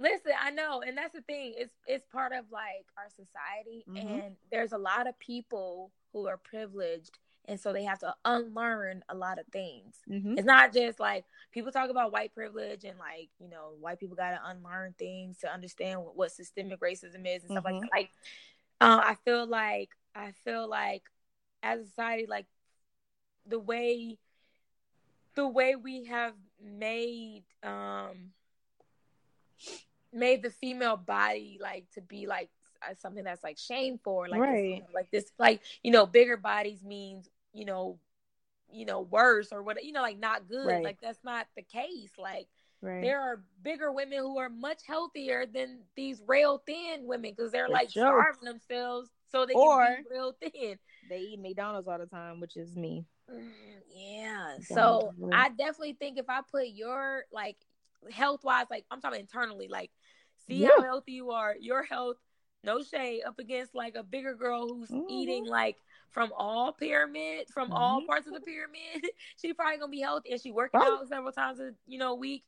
[0.00, 1.54] Listen, I know, and that's the thing.
[1.56, 4.20] It's it's part of like our society, mm-hmm.
[4.20, 9.02] and there's a lot of people who are privileged and so they have to unlearn
[9.08, 9.96] a lot of things.
[10.08, 10.38] Mm-hmm.
[10.38, 14.16] It's not just like people talk about white privilege and like you know white people
[14.16, 17.78] got to unlearn things to understand what, what systemic racism is and stuff mm-hmm.
[17.78, 17.90] like that.
[17.92, 18.10] Like,
[18.80, 21.02] uh, I feel like I feel like
[21.62, 22.46] as a society, like
[23.46, 24.18] the way
[25.34, 28.32] the way we have made um
[30.12, 32.50] made the female body like to be like
[33.00, 34.82] something that's like shameful like right.
[34.84, 37.98] this, like this like you know bigger bodies means you know,
[38.70, 40.66] you know, worse or what, you know, like not good.
[40.66, 40.84] Right.
[40.84, 42.12] Like that's not the case.
[42.18, 42.46] Like
[42.82, 43.02] right.
[43.02, 47.68] there are bigger women who are much healthier than these real thin women because they're
[47.68, 50.78] like starving themselves so they or can be real thin.
[51.08, 53.04] They eat McDonald's all the time, which is me.
[53.30, 53.50] Mm,
[53.94, 54.56] yeah.
[54.62, 57.56] So I definitely think if I put your like
[58.10, 59.90] health wise, like I'm talking internally, like
[60.46, 60.68] see yeah.
[60.76, 62.16] how healthy you are, your health,
[62.64, 65.10] no shade, up against like a bigger girl who's mm-hmm.
[65.10, 65.76] eating like
[66.10, 67.76] from all pyramid, from mm-hmm.
[67.76, 69.06] all parts of the pyramid.
[69.36, 72.44] she probably gonna be healthy, and she working out several times a you know week.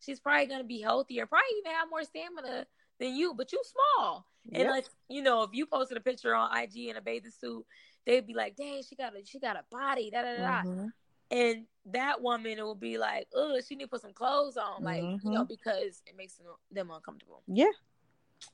[0.00, 2.66] She's probably gonna be healthier, probably even have more stamina
[2.98, 4.26] than you, but you small.
[4.46, 4.60] Yep.
[4.60, 7.64] And like you know, if you posted a picture on IG in a bathing suit,
[8.06, 10.62] they'd be like, "Dang, she got a she got a body." Da da da.
[10.62, 10.86] Mm-hmm.
[11.30, 14.82] And that woman, it will be like, "Oh, she need to put some clothes on,"
[14.82, 15.26] like mm-hmm.
[15.26, 15.48] you know, mm-hmm.
[15.48, 17.42] because it makes them, them uncomfortable.
[17.46, 17.72] Yeah.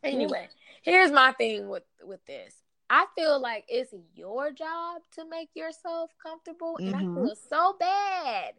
[0.05, 0.49] Anyway,
[0.85, 0.92] yeah.
[0.92, 2.55] here's my thing with with this.
[2.90, 6.76] I feel like it's your job to make yourself comfortable.
[6.79, 7.18] And mm-hmm.
[7.18, 8.55] I feel so bad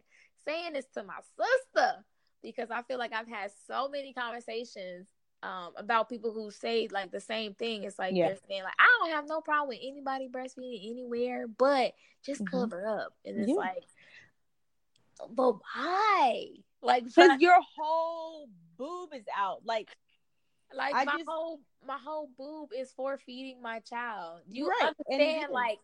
[0.46, 2.02] saying this to my sister
[2.42, 5.06] because I feel like I've had so many conversations
[5.42, 7.84] um, about people who say like the same thing.
[7.84, 8.28] It's like yeah.
[8.28, 11.92] they're saying like I don't have no problem with anybody breastfeeding anywhere, but
[12.24, 12.58] just mm-hmm.
[12.58, 13.12] cover up.
[13.26, 13.54] And it's yeah.
[13.54, 13.84] like,
[15.30, 16.46] but why?
[16.80, 19.60] Like because your whole boob is out.
[19.66, 19.90] Like,
[20.74, 21.28] like I my just...
[21.28, 24.40] whole my whole boob is for feeding my child.
[24.48, 24.92] You right.
[25.10, 25.44] understand?
[25.44, 25.78] And like,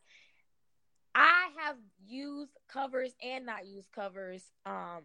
[1.15, 5.03] I have used covers and not used covers um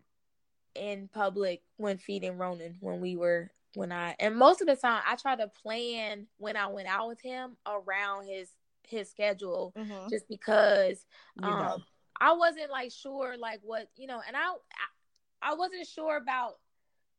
[0.75, 5.01] in public when feeding Ronan when we were when I and most of the time
[5.07, 8.49] I try to plan when I went out with him around his
[8.87, 10.09] his schedule mm-hmm.
[10.09, 11.05] just because
[11.41, 11.77] um you know.
[12.19, 16.53] I wasn't like sure like what you know and I, I I wasn't sure about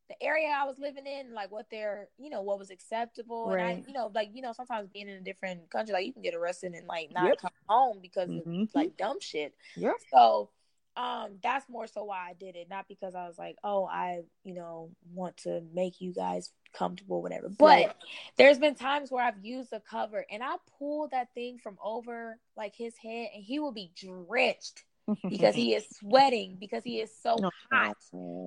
[0.09, 3.49] the area I was living in, like what their, you know, what was acceptable.
[3.49, 3.61] Right.
[3.61, 6.13] And I, you know, like, you know, sometimes being in a different country, like you
[6.13, 7.39] can get arrested and like not yep.
[7.41, 8.63] come home because mm-hmm.
[8.63, 9.55] of like dumb shit.
[9.77, 9.93] Yeah.
[10.13, 10.51] So
[10.97, 14.21] um that's more so why I did it, not because I was like, oh, I,
[14.45, 17.49] you know, want to make you guys comfortable, whatever.
[17.49, 17.95] But right.
[18.37, 22.39] there's been times where I've used a cover and I pulled that thing from over
[22.57, 24.85] like his head and he will be drenched
[25.29, 27.97] because he is sweating because he is so oh, hot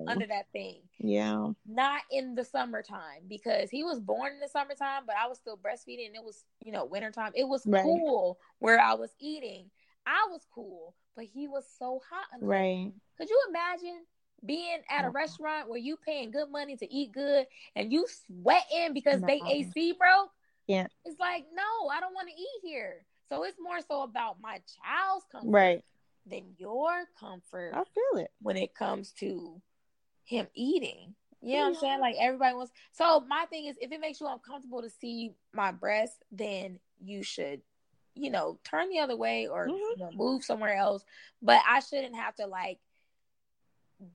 [0.08, 0.80] under that thing.
[0.98, 1.48] Yeah.
[1.66, 5.56] Not in the summertime because he was born in the summertime, but I was still
[5.56, 7.32] breastfeeding and it was, you know, wintertime.
[7.34, 7.82] It was right.
[7.82, 9.70] cool where I was eating.
[10.06, 12.26] I was cool, but he was so hot.
[12.34, 12.46] Under.
[12.46, 12.92] Right.
[13.18, 14.04] Could you imagine
[14.44, 15.12] being at a oh.
[15.12, 19.26] restaurant where you paying good money to eat good and you sweating because no.
[19.26, 20.30] they AC broke?
[20.66, 20.86] Yeah.
[21.04, 23.04] It's like, no, I don't want to eat here.
[23.28, 25.50] So it's more so about my child's comfort.
[25.50, 25.84] Right
[26.28, 27.72] than your comfort.
[27.74, 29.60] I feel it when it comes to
[30.24, 31.14] him eating.
[31.40, 32.00] You know what I'm saying?
[32.00, 32.72] Like everybody wants.
[32.92, 37.22] So my thing is, if it makes you uncomfortable to see my breast, then you
[37.22, 37.60] should,
[38.14, 39.76] you know, turn the other way or mm-hmm.
[39.76, 41.04] you know, move somewhere else.
[41.40, 42.78] But I shouldn't have to like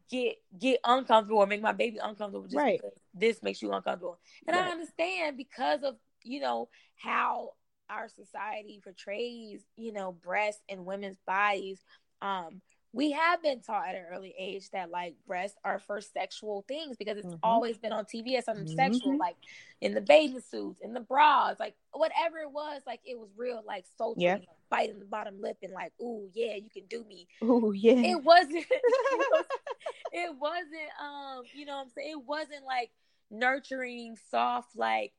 [0.09, 2.79] get get uncomfortable or make my baby uncomfortable just right.
[2.81, 4.19] because this makes you uncomfortable.
[4.47, 4.67] And right.
[4.67, 7.51] I understand because of you know how
[7.89, 11.83] our society portrays, you know, breasts and women's bodies
[12.23, 12.61] um
[12.93, 16.95] we have been taught at an early age that like breasts are for sexual things
[16.95, 17.37] because it's mm-hmm.
[17.41, 18.75] always been on TV as something mm-hmm.
[18.75, 19.35] sexual, like
[19.81, 23.63] in the bathing suits, in the bras, like whatever it was, like it was real,
[23.65, 24.35] like so yeah.
[24.35, 27.27] like, biting the bottom lip and like, ooh yeah, you can do me.
[27.43, 27.93] Ooh yeah.
[27.93, 28.57] It wasn't.
[28.57, 29.45] it, was,
[30.11, 30.91] it wasn't.
[31.01, 32.91] Um, you know, what I'm saying it wasn't like
[33.31, 35.13] nurturing, soft, like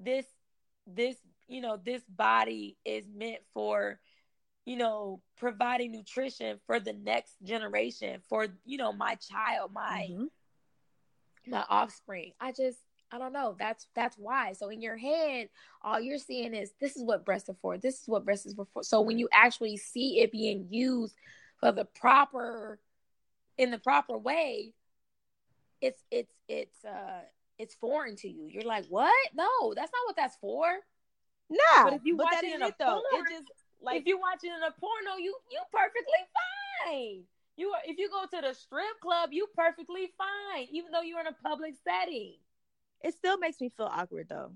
[0.00, 0.26] this,
[0.84, 4.00] this, you know, this body is meant for
[4.64, 11.50] you know, providing nutrition for the next generation, for you know, my child, my mm-hmm.
[11.50, 12.32] my offspring.
[12.40, 12.78] I just
[13.12, 13.56] I don't know.
[13.58, 14.52] That's that's why.
[14.52, 15.48] So in your head,
[15.82, 17.78] all you're seeing is this is what breasts are for.
[17.78, 18.66] This is what breasts is for.
[18.82, 21.14] So when you actually see it being used
[21.58, 22.78] for the proper
[23.58, 24.74] in the proper way,
[25.80, 27.20] it's it's it's uh
[27.58, 28.46] it's foreign to you.
[28.48, 29.12] You're like, what?
[29.34, 30.66] No, that's not what that's for.
[31.50, 34.06] Nah, but if you but watch it in a though, porn, it just like if
[34.06, 36.22] you're watching in a porno, you you perfectly
[36.86, 37.24] fine.
[37.56, 41.20] You are, if you go to the strip club, you perfectly fine, even though you're
[41.20, 42.36] in a public setting.
[43.02, 44.52] It still makes me feel awkward though.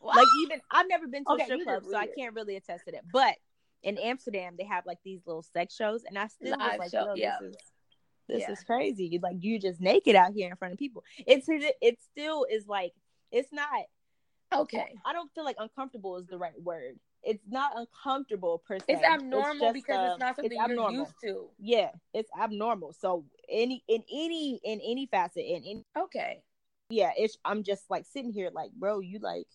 [0.00, 2.84] Like even I've never been to okay, a strip club, so I can't really attest
[2.86, 3.04] to that.
[3.12, 3.36] But
[3.82, 6.90] in Amsterdam, they have like these little sex shows, and I still Live was like,
[6.90, 7.36] show, yeah.
[7.40, 7.56] this is
[8.28, 8.52] this yeah.
[8.52, 9.18] is crazy.
[9.22, 11.04] Like you just naked out here in front of people.
[11.26, 12.92] It's it still is like
[13.30, 13.68] it's not
[14.52, 14.94] okay.
[15.04, 18.84] I don't feel like uncomfortable is the right word it's not uncomfortable per se.
[18.88, 21.48] It's abnormal it's because uh, it's not something it's you're used to.
[21.58, 22.92] Yeah, it's abnormal.
[22.92, 26.42] So any in any in any facet in any okay.
[26.90, 29.46] Yeah, it's I'm just like sitting here like, bro, you like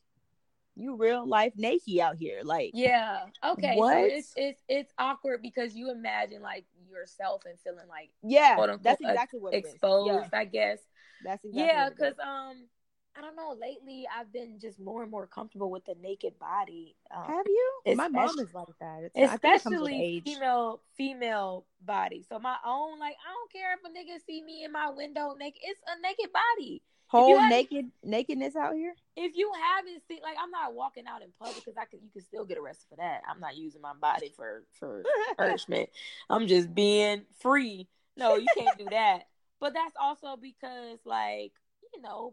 [0.76, 2.42] you real life naked out here.
[2.44, 3.26] Like Yeah.
[3.44, 3.76] Okay.
[3.76, 3.94] What?
[3.94, 9.02] So it's it's it's awkward because you imagine like yourself and feeling like yeah, that's
[9.02, 10.40] exactly what exposed, yeah.
[10.40, 10.80] I guess.
[11.24, 12.68] That's exactly yeah, because um
[13.18, 13.56] I don't know.
[13.60, 16.96] Lately, I've been just more and more comfortable with the naked body.
[17.16, 17.96] Um, Have you?
[17.96, 19.10] My mom is like that.
[19.14, 22.24] It's, especially female female body.
[22.28, 25.36] So my own, like, I don't care if a nigga see me in my window
[25.38, 25.62] naked.
[25.64, 26.82] It's a naked body.
[27.08, 28.94] Whole naked nakedness out here.
[29.16, 32.02] If you haven't seen, like, I'm not walking out in public because I could.
[32.04, 33.22] You can still get arrested for that.
[33.28, 35.04] I'm not using my body for for
[35.38, 35.90] punishment.
[36.30, 37.88] I'm just being free.
[38.16, 39.24] No, you can't do that.
[39.62, 41.52] But that's also because, like,
[41.94, 42.32] you know,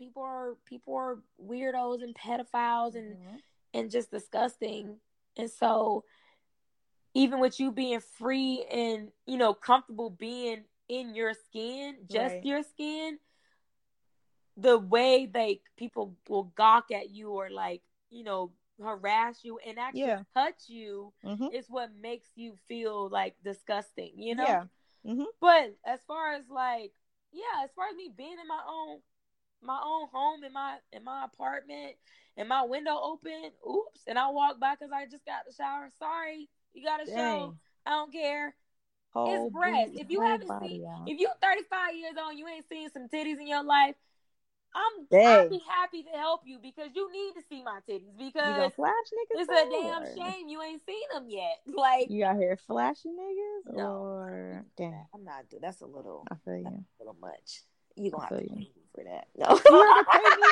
[0.00, 3.36] people are people are weirdos and pedophiles and mm-hmm.
[3.74, 4.96] and just disgusting.
[5.36, 6.04] And so
[7.14, 12.44] even with you being free and you know comfortable being in your skin, just right.
[12.44, 13.18] your skin,
[14.56, 18.50] the way they people will gawk at you or like, you know,
[18.82, 20.22] harass you and actually yeah.
[20.34, 21.46] touch you mm-hmm.
[21.52, 24.44] is what makes you feel like disgusting, you know?
[24.44, 24.62] Yeah.
[25.06, 25.24] Mm-hmm.
[25.40, 26.92] But as far as like,
[27.32, 28.98] yeah, as far as me being in my own
[29.62, 31.96] my own home in my in my apartment
[32.36, 35.88] and my window open, oops, and I walk by because I just got the shower.
[35.98, 37.54] Sorry, you got to show.
[37.86, 38.54] I don't care.
[39.10, 39.92] Whole it's breast.
[39.94, 41.08] If you haven't seen, out.
[41.08, 43.96] if you're 35 years old, you ain't seen some titties in your life.
[44.72, 48.56] I'm I'll be happy to help you because you need to see my titties because
[48.56, 51.58] you flash niggas it's a damn shame you ain't seen them yet.
[51.76, 55.46] Like you out here flashing niggas no, or damn, I'm not.
[55.60, 56.24] That's a little.
[56.30, 56.66] I feel you.
[56.66, 57.62] A little much.
[57.96, 59.26] You gonna have to pay for that.
[59.36, 59.60] No.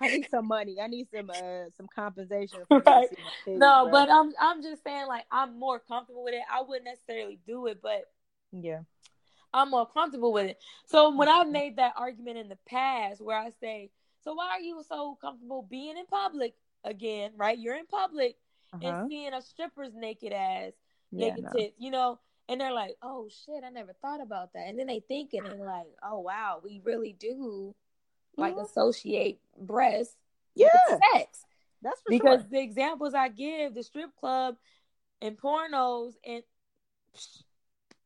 [0.00, 0.76] I need some money.
[0.80, 2.60] I need some uh some compensation.
[2.70, 3.08] right.
[3.46, 3.90] no, bro.
[3.90, 6.42] but I'm I'm just saying like I'm more comfortable with it.
[6.50, 8.04] I wouldn't necessarily do it, but
[8.52, 8.80] yeah.
[9.52, 10.58] I'm more comfortable with it.
[10.86, 13.90] So when I've made that argument in the past where I say,
[14.22, 17.58] So why are you so comfortable being in public again, right?
[17.58, 18.36] You're in public
[18.72, 18.86] uh-huh.
[18.86, 20.72] and seeing a stripper's naked ass,
[21.10, 21.50] yeah, naked no.
[21.50, 24.66] tits, you know, and they're like, Oh shit, I never thought about that.
[24.66, 27.74] And then they thinking and like, Oh wow, we really do
[28.36, 28.64] like mm-hmm.
[28.64, 30.16] associate breasts
[30.54, 30.68] yeah.
[31.14, 31.44] sex.
[31.82, 32.48] That's because sure.
[32.50, 34.56] the examples I give, the strip club
[35.22, 36.42] and pornos and
[37.16, 37.42] psh,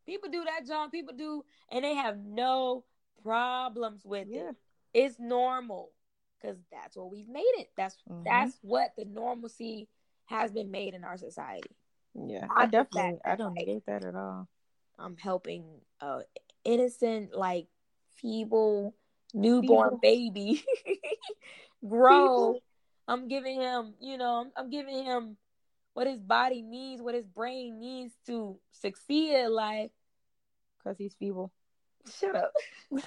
[0.06, 0.90] people do that, John.
[0.90, 2.84] People do, and they have no
[3.22, 4.50] problems with yeah.
[4.50, 4.56] it.
[4.92, 5.90] It's normal
[6.40, 7.70] because that's what we've made it.
[7.76, 8.24] That's mm-hmm.
[8.24, 9.88] that's what the normalcy
[10.26, 11.70] has been made in our society.
[12.14, 14.48] Yeah, I, I definitely I don't negate that at all.
[14.98, 15.64] I'm helping
[16.00, 16.20] uh
[16.64, 17.66] innocent, like
[18.16, 18.94] feeble
[19.34, 20.64] newborn baby
[21.88, 22.60] grow.
[23.08, 25.36] I'm giving him, you know, I'm, I'm giving him
[25.94, 29.90] what his body needs, what his brain needs to succeed in life.
[30.84, 31.52] Cause he's feeble.
[32.18, 32.52] Shut up.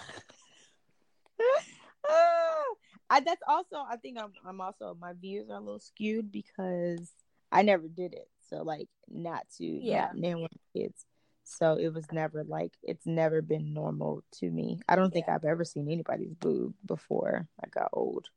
[3.10, 7.12] I that's also I think I'm I'm also my views are a little skewed because
[7.52, 8.28] I never did it.
[8.50, 11.06] So like not to yeah name kids.
[11.44, 14.80] So it was never like it's never been normal to me.
[14.90, 18.30] I don't think I've ever seen anybody's boob before I got old.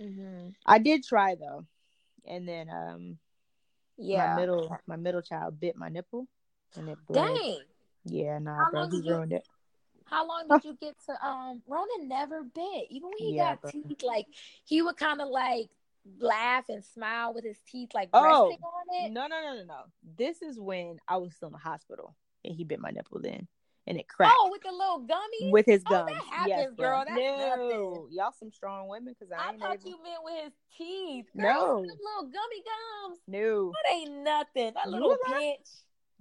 [0.00, 0.50] Mm-hmm.
[0.64, 1.66] I did try though,
[2.26, 3.18] and then um,
[3.96, 6.26] yeah, my middle my middle child bit my nipple,
[6.76, 7.26] and it bled.
[7.26, 7.58] Dang.
[8.06, 9.48] Yeah, nah, how bro, he ruined you, it.
[10.06, 11.62] How long did you get to um?
[11.68, 12.86] Ronan never bit.
[12.90, 13.70] Even when he yeah, got bro.
[13.70, 14.26] teeth, like
[14.64, 15.68] he would kind of like
[16.20, 19.12] laugh and smile with his teeth like oh, resting on it?
[19.12, 19.80] No, no, no, no, no.
[20.16, 22.14] This is when I was still in the hospital
[22.44, 23.48] and he bit my nipple then.
[23.86, 24.34] And it cracked.
[24.38, 25.52] Oh, with the little gummy?
[25.52, 26.06] With his gum.
[26.08, 27.04] Oh, that happens, yes, girl.
[27.06, 27.36] That's no.
[27.36, 28.08] nothing.
[28.12, 29.88] Y'all some strong women because I, I thought able...
[29.90, 31.26] you meant with his teeth.
[31.36, 31.74] Girl, no.
[31.80, 33.20] little gummy gums.
[33.28, 33.72] No.
[33.72, 34.72] That ain't nothing.
[34.74, 35.68] That little pinch.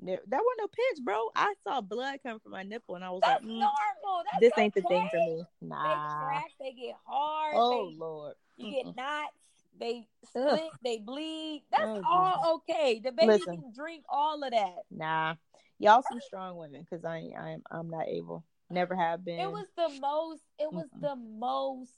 [0.02, 1.30] No, that wasn't no pinch, bro.
[1.34, 4.24] I saw blood come from my nipple, and I was That's like, mm, "Normal.
[4.26, 4.64] That's this okay.
[4.64, 5.84] ain't the thing for me." Nah.
[5.84, 6.52] They crack.
[6.60, 7.54] They get hard.
[7.56, 8.34] Oh they, lord.
[8.58, 8.72] You Mm-mm.
[8.72, 9.32] get knots
[9.80, 10.60] they split, Ugh.
[10.84, 11.64] they bleed.
[11.72, 13.02] That's all okay.
[13.04, 14.84] The baby Listen, can drink all of that.
[14.92, 15.36] Nah,
[15.80, 18.44] y'all some strong women because I I'm I'm not able.
[18.70, 19.40] Never have been.
[19.40, 20.44] It was the most.
[20.60, 21.02] It was Mm-mm.
[21.02, 21.92] the most.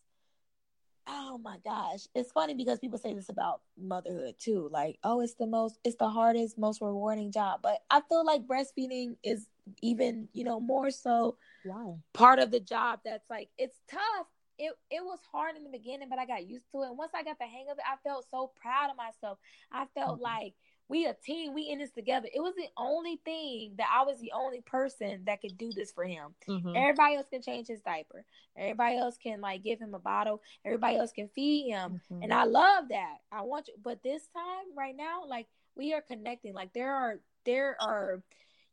[1.08, 4.70] Oh my gosh, it's funny because people say this about motherhood too.
[4.72, 7.60] Like, oh, it's the most, it's the hardest, most rewarding job.
[7.62, 9.48] But I feel like breastfeeding is
[9.84, 11.38] even, you know, more so.
[11.64, 11.94] Why?
[12.14, 16.10] Part of the job that's like it's tough it it was hard in the beginning,
[16.10, 16.88] but I got used to it.
[16.88, 19.38] And once I got the hang of it, I felt so proud of myself.
[19.72, 20.24] I felt mm-hmm.
[20.24, 20.54] like
[20.88, 22.28] we a team, we in this together.
[22.34, 25.92] It was the only thing that I was the only person that could do this
[25.92, 26.36] for him.
[26.48, 26.76] Mm-hmm.
[26.76, 28.24] Everybody else can change his diaper.
[28.56, 30.42] Everybody else can like give him a bottle.
[30.64, 32.02] Everybody else can feed him.
[32.12, 32.24] Mm-hmm.
[32.24, 33.18] And I love that.
[33.32, 36.54] I want you but this time right now, like we are connecting.
[36.54, 38.22] Like there are there are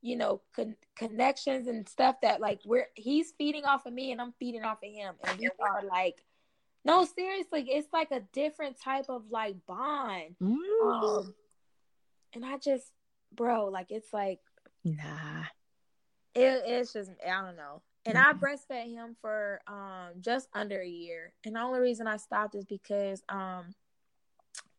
[0.02, 4.20] you know con- connections and stuff that like we're he's feeding off of me and
[4.20, 5.14] I'm feeding off of him.
[5.24, 6.16] And we are like
[6.84, 10.34] no seriously it's like a different type of like bond.
[10.42, 10.56] Mm.
[10.84, 11.34] um,
[12.34, 12.90] and I just
[13.34, 14.40] bro like it's like
[14.84, 15.44] nah.
[16.34, 17.82] It, it's just I don't know.
[18.04, 18.28] And mm-hmm.
[18.28, 21.32] I breastfed him for um just under a year.
[21.44, 23.74] And the only reason I stopped is because um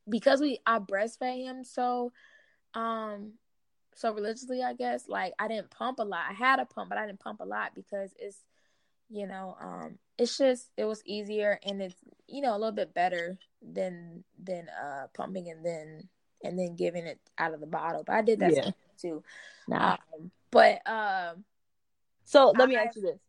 [0.09, 1.63] because we I breastfed him.
[1.63, 2.12] So
[2.73, 3.33] um
[3.95, 5.08] so religiously, I guess.
[5.08, 6.25] Like I didn't pump a lot.
[6.29, 8.38] I had a pump, but I didn't pump a lot because it's,
[9.09, 11.95] you know, um, it's just it was easier and it's
[12.28, 16.07] you know a little bit better than than uh pumping and then
[16.43, 18.03] and then giving it out of the bottle.
[18.05, 18.72] But I did that yeah.
[18.99, 19.24] too.
[19.67, 19.97] Nah.
[20.13, 21.43] Um, but um,
[22.26, 23.20] so let me ask you this: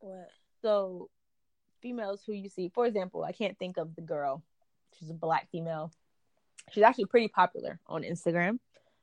[0.00, 0.28] What?
[0.62, 1.08] So
[1.80, 4.42] females who you see, for example, I can't think of the girl.
[4.98, 5.92] She's a black female.
[6.72, 8.58] She's actually pretty popular on Instagram.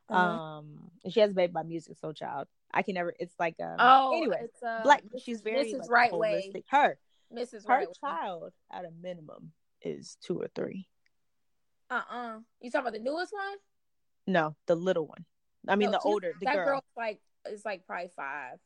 [0.09, 0.19] Uh-huh.
[0.19, 2.45] Um, she has a baby by Musiq Soulchild.
[2.73, 3.13] I can never.
[3.19, 3.75] It's like um.
[3.79, 5.03] Oh, anyway, it's uh, black.
[5.23, 5.79] She's very Mrs.
[5.81, 6.53] Like, right holistic.
[6.53, 6.63] way.
[6.69, 6.97] Her,
[7.35, 7.67] Mrs.
[7.67, 8.49] Her right child way.
[8.71, 9.51] at a minimum
[9.81, 10.87] is two or three.
[11.89, 12.17] Uh uh-uh.
[12.17, 13.57] uh You talking about the newest one?
[14.25, 15.25] No, the little one.
[15.67, 16.33] I mean, no, the older.
[16.39, 16.65] The that girl.
[16.65, 18.57] girl's like is like probably five.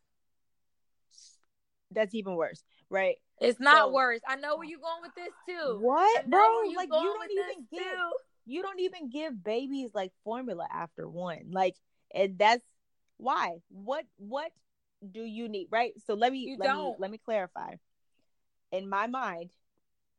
[1.91, 3.17] That's even worse, right?
[3.39, 4.21] It's not so, worse.
[4.27, 5.79] I know where you're going with this too.
[5.81, 6.63] What, bro?
[6.75, 8.11] Like you don't even give too.
[8.45, 11.51] You don't even give babies like formula after one.
[11.51, 11.75] Like
[12.13, 12.65] and that's
[13.17, 13.57] why.
[13.69, 14.51] What what
[15.09, 15.67] do you need?
[15.71, 15.93] Right.
[16.05, 16.91] So let me you let don't.
[16.91, 17.75] me let me clarify.
[18.71, 19.51] In my mind,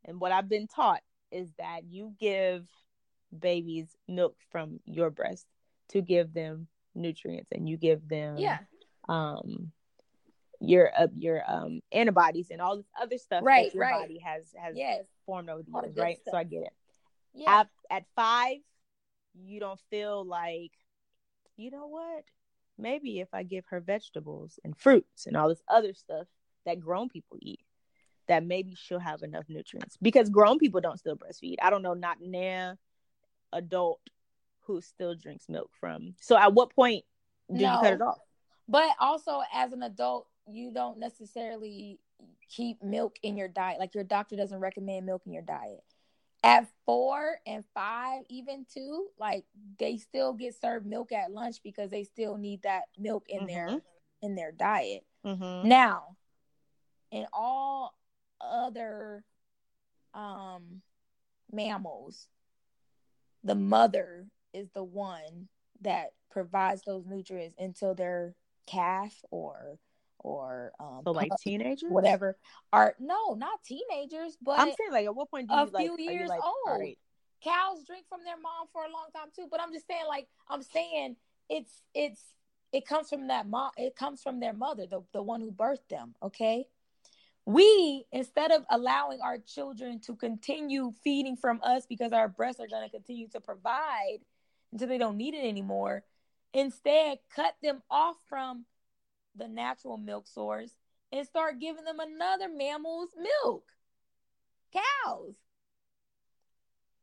[0.04, 1.00] and what I've been taught
[1.30, 2.66] is that you give
[3.36, 5.46] babies milk from your breast
[5.88, 8.58] to give them nutrients and you give them yeah
[9.08, 9.72] um
[10.62, 14.00] your uh, your um antibodies and all this other stuff right, that your right.
[14.00, 15.04] body has has yes.
[15.26, 16.20] formed over the years, right?
[16.20, 16.32] Stuff.
[16.32, 16.72] So I get it.
[17.34, 17.64] Yeah.
[17.92, 18.58] At, five,
[19.34, 20.72] you don't feel like,
[21.56, 22.24] you know what?
[22.78, 26.26] Maybe if I give her vegetables and fruits and all this other stuff
[26.64, 27.60] that grown people eat,
[28.28, 29.98] that maybe she'll have enough nutrients.
[30.00, 31.56] Because grown people don't still breastfeed.
[31.60, 32.78] I don't know, not now
[33.52, 34.00] adult
[34.60, 36.14] who still drinks milk from.
[36.20, 37.04] So at what point
[37.52, 37.74] do no.
[37.74, 38.18] you cut it off?
[38.68, 41.98] But also as an adult, you don't necessarily
[42.48, 43.78] keep milk in your diet.
[43.78, 45.82] Like your doctor doesn't recommend milk in your diet.
[46.44, 49.44] At four and five, even two, like
[49.78, 53.46] they still get served milk at lunch because they still need that milk in mm-hmm.
[53.46, 53.80] their
[54.22, 55.04] in their diet.
[55.24, 55.68] Mm-hmm.
[55.68, 56.16] Now,
[57.12, 57.94] in all
[58.40, 59.24] other
[60.14, 60.82] um
[61.52, 62.26] mammals,
[63.44, 65.48] the mother is the one
[65.80, 68.34] that provides those nutrients until their
[68.66, 69.78] calf or
[70.22, 72.36] or um, so like teenagers, whatever.
[72.72, 75.86] Are no, not teenagers, but I'm saying like at what point do you a like,
[75.86, 76.80] few years like, old?
[76.80, 76.98] Right.
[77.42, 80.28] Cows drink from their mom for a long time too, but I'm just saying like
[80.48, 81.16] I'm saying
[81.48, 82.22] it's it's
[82.72, 83.70] it comes from that mom.
[83.76, 86.14] It comes from their mother, the the one who birthed them.
[86.22, 86.66] Okay.
[87.44, 92.68] We, instead of allowing our children to continue feeding from us because our breasts are
[92.68, 94.18] going to continue to provide
[94.70, 96.04] until they don't need it anymore,
[96.54, 98.64] instead cut them off from
[99.36, 100.70] the natural milk source
[101.10, 103.64] and start giving them another mammal's milk.
[104.72, 105.34] Cows.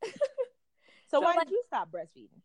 [0.03, 0.11] so,
[1.07, 2.41] so, why like, did you stop breastfeeding?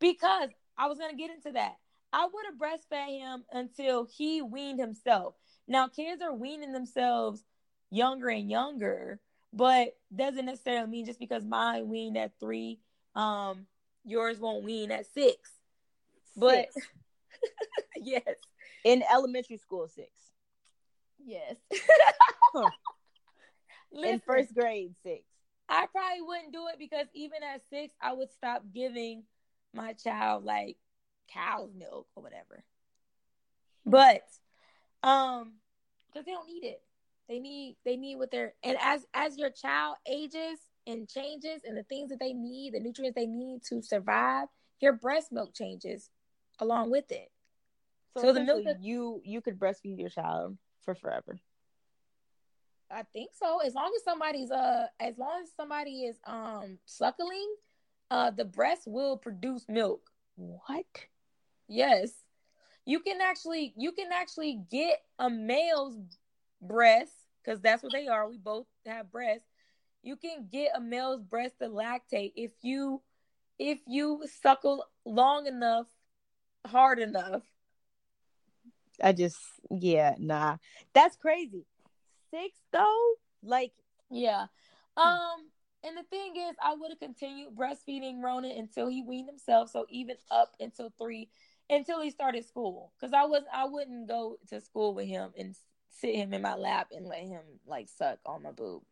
[0.00, 1.76] Because I was gonna get into that.
[2.12, 5.34] I would have breastfed him until he weaned himself.
[5.66, 7.44] Now kids are weaning themselves
[7.90, 9.20] younger and younger,
[9.52, 12.80] but doesn't necessarily mean just because mine weaned at three,
[13.14, 13.66] um,
[14.04, 15.50] yours won't wean at six.
[16.36, 16.68] But
[17.96, 18.22] yes,
[18.84, 20.10] in elementary school, six.
[21.24, 21.56] Yes.
[22.54, 22.70] huh.
[23.92, 25.24] Listen, in first grade, six.
[25.68, 29.24] I probably wouldn't do it because even at six, I would stop giving
[29.74, 30.76] my child like
[31.32, 32.64] cow's milk or whatever.
[33.84, 34.22] But
[35.02, 35.54] um,
[36.12, 36.82] because they don't need it.
[37.28, 41.76] They need they need what they're and as as your child ages and changes and
[41.76, 44.48] the things that they need, the nutrients they need to survive,
[44.80, 46.10] your breast milk changes
[46.58, 47.31] along with it.
[48.16, 51.38] So, so the milk that you you could breastfeed your child for forever.
[52.90, 53.60] I think so.
[53.60, 57.54] As long as somebody's uh as long as somebody is um suckling,
[58.10, 60.10] uh the breast will produce milk.
[60.36, 60.86] What?
[61.68, 62.12] Yes.
[62.84, 65.96] You can actually you can actually get a male's
[66.60, 68.28] breast because that's what they are.
[68.28, 69.48] We both have breasts.
[70.02, 73.00] You can get a male's breast to lactate if you
[73.58, 75.86] if you suckle long enough,
[76.66, 77.42] hard enough
[79.02, 79.38] I just
[79.70, 80.56] yeah, nah.
[80.94, 81.64] That's crazy.
[82.30, 83.14] Six though?
[83.42, 83.72] Like
[84.10, 84.46] yeah.
[84.96, 85.48] Um
[85.84, 89.86] and the thing is I would have continued breastfeeding Ronan until he weaned himself, so
[89.88, 91.28] even up until 3
[91.70, 95.56] until he started school cuz I was I wouldn't go to school with him and
[95.90, 98.82] sit him in my lap and let him like suck on my boob.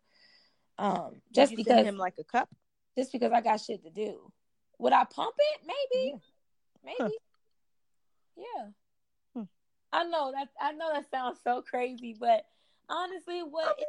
[0.78, 2.48] Um just because him like a cup?
[2.96, 4.32] Just because I got shit to do.
[4.78, 5.60] Would I pump it?
[5.66, 6.12] Maybe.
[6.12, 6.18] Yeah.
[6.84, 6.98] Maybe.
[6.98, 7.10] Huh.
[8.36, 8.68] Yeah.
[9.92, 12.46] I know that I know that sounds so crazy, but
[12.88, 13.86] honestly, what it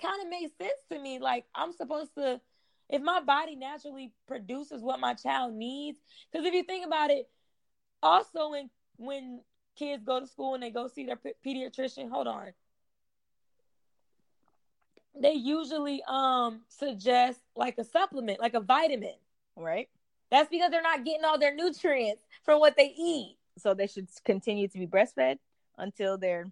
[0.00, 1.18] kind of makes sense to me.
[1.18, 2.40] Like I'm supposed to,
[2.88, 5.98] if my body naturally produces what my child needs,
[6.30, 7.28] because if you think about it,
[8.02, 9.40] also when when
[9.76, 12.48] kids go to school and they go see their pediatrician, hold on,
[15.20, 19.14] they usually um suggest like a supplement, like a vitamin,
[19.56, 19.88] right?
[20.30, 24.08] That's because they're not getting all their nutrients from what they eat so they should
[24.24, 25.38] continue to be breastfed
[25.78, 26.50] until they're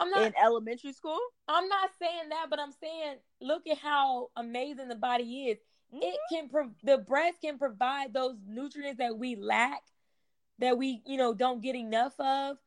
[0.00, 1.18] I'm not in elementary school.
[1.48, 5.58] I'm not saying that, but I'm saying look at how amazing the body is.
[5.92, 6.02] Mm-hmm.
[6.02, 9.82] It can pro- the breast can provide those nutrients that we lack,
[10.58, 12.58] that we you know don't get enough of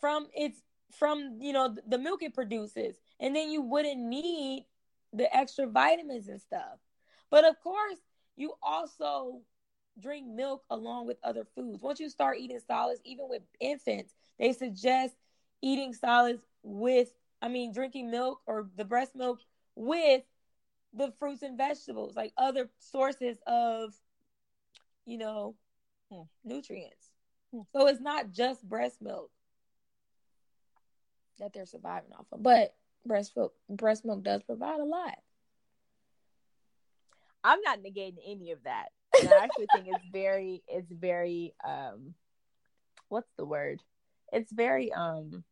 [0.00, 0.58] from its
[0.92, 4.64] from you know the milk it produces, and then you wouldn't need
[5.12, 6.78] the extra vitamins and stuff.
[7.30, 7.98] But of course,
[8.36, 9.40] you also
[10.00, 11.82] drink milk along with other foods.
[11.82, 15.14] Once you start eating solids, even with infants, they suggest
[15.62, 17.12] eating solids with
[17.44, 19.38] I mean, drinking milk or the breast milk
[19.74, 20.22] with
[20.94, 23.92] the fruits and vegetables, like other sources of,
[25.04, 25.54] you know,
[26.10, 26.22] hmm.
[26.42, 27.10] nutrients.
[27.52, 27.60] Hmm.
[27.76, 29.30] So it's not just breast milk
[31.38, 32.74] that they're surviving off of, but
[33.04, 35.18] breast milk, breast milk does provide a lot.
[37.42, 38.86] I'm not negating any of that.
[39.20, 42.14] And I actually think it's very, it's very, um,
[43.08, 43.80] what's the word?
[44.32, 45.44] It's very, um,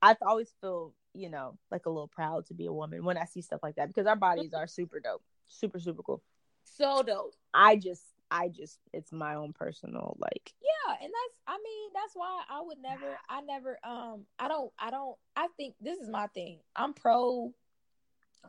[0.00, 3.24] I always feel you know, like a little proud to be a woman when I
[3.24, 5.22] see stuff like that because our bodies are super dope.
[5.48, 6.22] Super, super cool.
[6.64, 7.34] So dope.
[7.52, 12.14] I just I just it's my own personal like Yeah, and that's I mean, that's
[12.14, 16.08] why I would never I never um I don't I don't I think this is
[16.08, 16.58] my thing.
[16.76, 17.52] I'm pro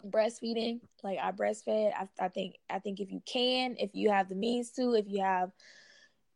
[0.07, 0.79] breastfeeding.
[1.03, 1.93] Like I breastfed.
[1.93, 5.05] I I think I think if you can, if you have the means to, if
[5.07, 5.51] you have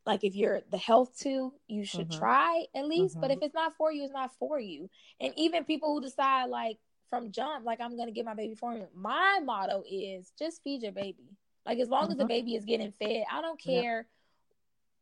[0.05, 2.19] like if you're the health to you should mm-hmm.
[2.19, 3.21] try at least mm-hmm.
[3.21, 4.89] but if it's not for you it's not for you
[5.19, 6.77] and even people who decide like
[7.09, 10.91] from jump like i'm gonna get my baby formula my motto is just feed your
[10.91, 12.11] baby like as long mm-hmm.
[12.11, 12.27] as the mm-hmm.
[12.29, 14.05] baby is getting fed i don't care yep.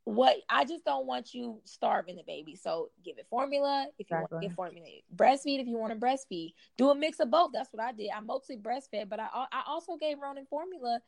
[0.06, 4.18] What i just don't want you starving the baby so give it formula if you
[4.18, 4.36] exactly.
[4.36, 7.52] want to get formula breastfeed if you want to breastfeed do a mix of both
[7.54, 11.00] that's what i did i mostly breastfed but i i also gave ronan formula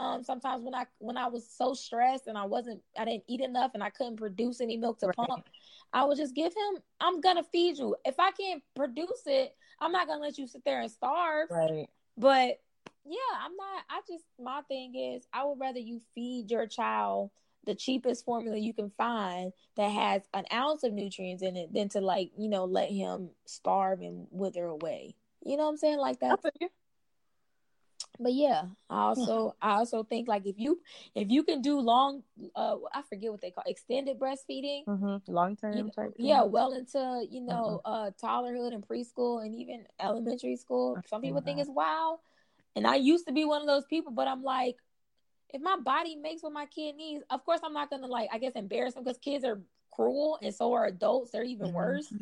[0.00, 3.40] um, sometimes when I when I was so stressed and I wasn't I didn't eat
[3.40, 5.16] enough and I couldn't produce any milk to right.
[5.16, 5.48] pump,
[5.92, 6.82] I would just give him.
[7.00, 7.94] I'm gonna feed you.
[8.04, 11.48] If I can't produce it, I'm not gonna let you sit there and starve.
[11.50, 11.88] Right.
[12.16, 12.60] But
[13.04, 13.84] yeah, I'm not.
[13.90, 17.30] I just my thing is I would rather you feed your child
[17.64, 21.88] the cheapest formula you can find that has an ounce of nutrients in it than
[21.90, 25.14] to like you know let him starve and wither away.
[25.44, 25.98] You know what I'm saying?
[25.98, 26.40] Like that
[28.20, 30.80] but yeah i also i also think like if you
[31.14, 32.22] if you can do long
[32.54, 35.16] uh i forget what they call extended breastfeeding mm-hmm.
[35.32, 37.92] long term you know, yeah well into you know mm-hmm.
[37.92, 42.18] uh toddlerhood and preschool and even elementary school some people think it's wow
[42.76, 44.76] and i used to be one of those people but i'm like
[45.52, 48.38] if my body makes what my kid needs of course i'm not gonna like i
[48.38, 51.76] guess embarrass him because kids are cruel and so are adults they're even mm-hmm.
[51.76, 52.12] worse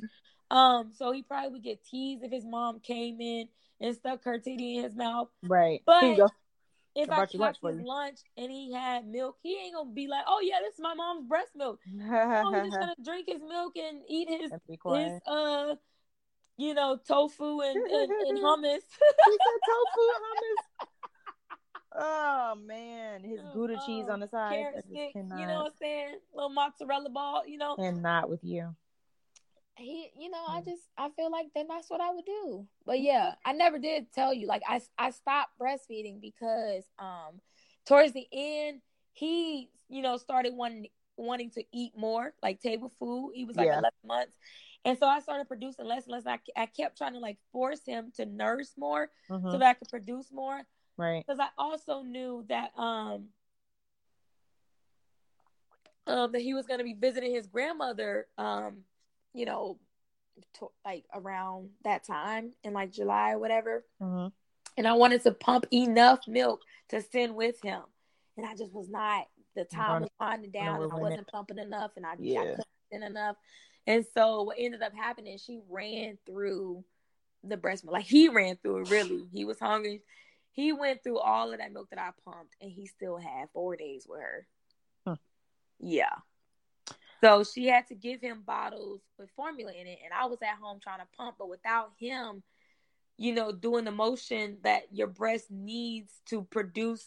[0.51, 3.47] um so he probably would get teased if his mom came in
[3.81, 5.29] and stuck her titty in his mouth.
[5.43, 5.83] Right.
[5.87, 6.31] But
[6.95, 10.25] if I, I catch his lunch and he had milk, he ain't gonna be like,
[10.27, 13.77] "Oh yeah, this is my mom's breast milk." no, he's just gonna drink his milk
[13.77, 15.75] and eat his his uh,
[16.57, 18.83] you know, tofu and and, and hummus.
[19.25, 20.65] he said tofu hummus.
[22.03, 24.65] Oh man, his Gouda cheese on the side.
[24.89, 26.15] Stick, you know what I'm saying?
[26.35, 27.77] Little mozzarella ball, you know.
[27.77, 28.75] And not with you
[29.81, 30.65] he you know i mm.
[30.65, 34.13] just i feel like then that's what i would do but yeah i never did
[34.13, 37.41] tell you like i i stopped breastfeeding because um
[37.87, 38.81] towards the end
[39.13, 43.67] he you know started wanting wanting to eat more like table food he was like
[43.67, 43.79] yeah.
[43.79, 44.37] 11 months
[44.85, 47.81] and so i started producing less and less I, I kept trying to like force
[47.85, 49.51] him to nurse more mm-hmm.
[49.51, 50.63] so that i could produce more
[51.01, 53.27] right because i also knew that um
[56.07, 58.85] um that he was going to be visiting his grandmother um
[59.35, 59.79] you know,
[60.59, 63.85] to, like around that time in like July or whatever.
[64.03, 64.29] Mm-hmm.
[64.77, 67.83] And I wanted to pump enough milk to send with him.
[68.37, 71.93] And I just was not, the time was winding down and I wasn't pumping enough
[71.97, 72.41] and I, yeah.
[72.41, 73.37] I couldn't send enough.
[73.87, 76.85] And so what ended up happening, she ran through
[77.43, 77.95] the breast milk.
[77.95, 79.25] Like he ran through it really.
[79.33, 80.03] He was hungry.
[80.53, 83.77] He went through all of that milk that I pumped and he still had four
[83.77, 84.47] days with her.
[85.07, 85.17] Huh.
[85.79, 86.17] Yeah.
[87.23, 89.99] So she had to give him bottles with formula in it.
[90.05, 92.43] And I was at home trying to pump, but without him,
[93.19, 97.07] you know, doing the motion that your breast needs to produce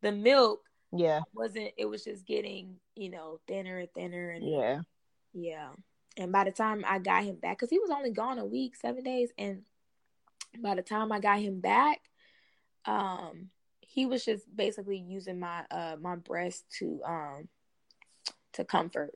[0.00, 0.60] the milk.
[0.92, 1.18] Yeah.
[1.18, 4.80] it Wasn't it was just getting, you know, thinner and thinner and Yeah.
[5.34, 5.68] Yeah.
[6.16, 8.74] And by the time I got him back, because he was only gone a week,
[8.76, 9.62] seven days, and
[10.58, 12.00] by the time I got him back,
[12.86, 13.50] um,
[13.80, 17.48] he was just basically using my uh my breast to um
[18.52, 19.14] to comfort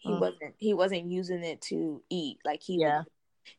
[0.00, 0.18] he mm.
[0.18, 2.38] wasn't he wasn't using it to eat.
[2.44, 2.98] Like he yeah.
[2.98, 3.06] would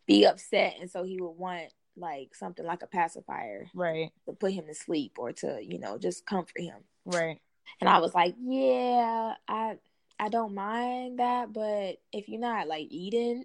[0.07, 3.67] be upset and so he would want like something like a pacifier.
[3.75, 4.11] Right.
[4.25, 6.79] To put him to sleep or to, you know, just comfort him.
[7.05, 7.39] Right.
[7.79, 9.77] And I was like, Yeah, I
[10.21, 13.43] I don't mind that, but if you're not like eating,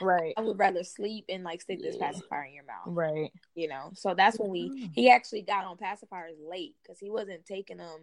[0.00, 3.32] right, I would rather sleep and like stick this pacifier in your mouth, right?
[3.54, 4.90] You know, so that's when we mm.
[4.94, 8.00] he actually got on pacifiers late because he wasn't taking them,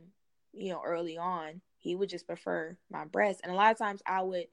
[0.53, 3.39] you know, early on he would just prefer my breast.
[3.43, 4.47] And a lot of times I would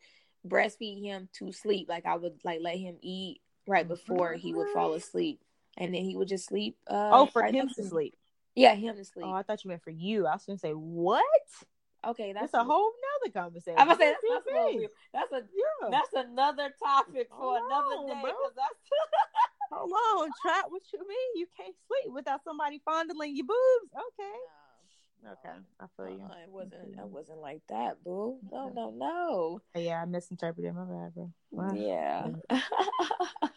[0.47, 1.88] breastfeed him to sleep.
[1.88, 5.40] Like I would like let him eat right before he would fall asleep.
[5.76, 6.78] And then he would just sleep.
[6.88, 8.16] Uh, oh, for right him to sleep.
[8.55, 9.26] Yeah, him to sleep.
[9.26, 10.26] Oh, I thought you meant for you.
[10.26, 11.22] I was gonna say what?
[12.11, 13.78] Okay, that's, a whole nother conversation.
[13.78, 15.90] I'm gonna say that's, that's, a that's a yeah.
[15.90, 18.32] that's another topic for oh, another day.
[18.54, 18.78] That's
[19.72, 20.66] Hold on, trap.
[20.68, 21.30] What you mean?
[21.34, 23.92] You can't sleep without somebody fondling your boobs?
[23.92, 24.36] Okay.
[25.32, 26.24] Okay, I feel you.
[26.24, 26.94] Uh, it wasn't.
[26.96, 28.38] It wasn't like that, boo.
[28.52, 29.61] No, no, no.
[29.74, 30.72] Yeah, I misinterpreted.
[30.74, 31.32] My bad, bro.
[31.50, 31.72] Wow.
[31.74, 32.28] Yeah,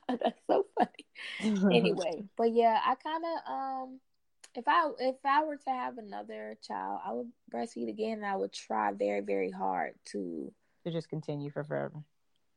[0.08, 1.06] that's so funny.
[1.76, 4.00] anyway, but yeah, I kind of um,
[4.56, 8.36] if I if I were to have another child, I would breastfeed again, and I
[8.36, 10.52] would try very very hard to
[10.86, 12.04] to just continue for forever.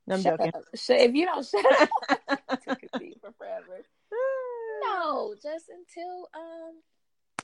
[0.07, 0.53] No, I'm shut joking.
[0.55, 0.64] Up.
[0.72, 1.90] If you don't shut up,
[2.62, 3.82] to continue for forever.
[4.84, 6.80] No, just until um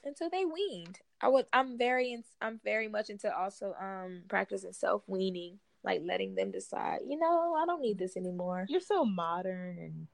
[0.05, 0.99] until they weaned.
[1.21, 6.35] I would I'm very I'm very much into also um practicing self weaning, like letting
[6.35, 8.67] them decide, you know, I don't need this anymore.
[8.69, 10.07] You're so modern and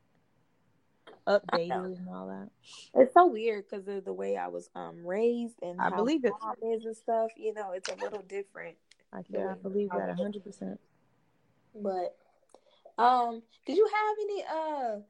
[1.27, 2.49] updated and all that.
[2.95, 6.33] It's so weird because of the way I was um raised and I believe it
[6.63, 7.31] is and stuff.
[7.37, 8.77] You know, it's a little different.
[9.13, 10.81] I can I believe that hundred percent.
[11.75, 12.17] But
[12.99, 15.01] um, did you have any uh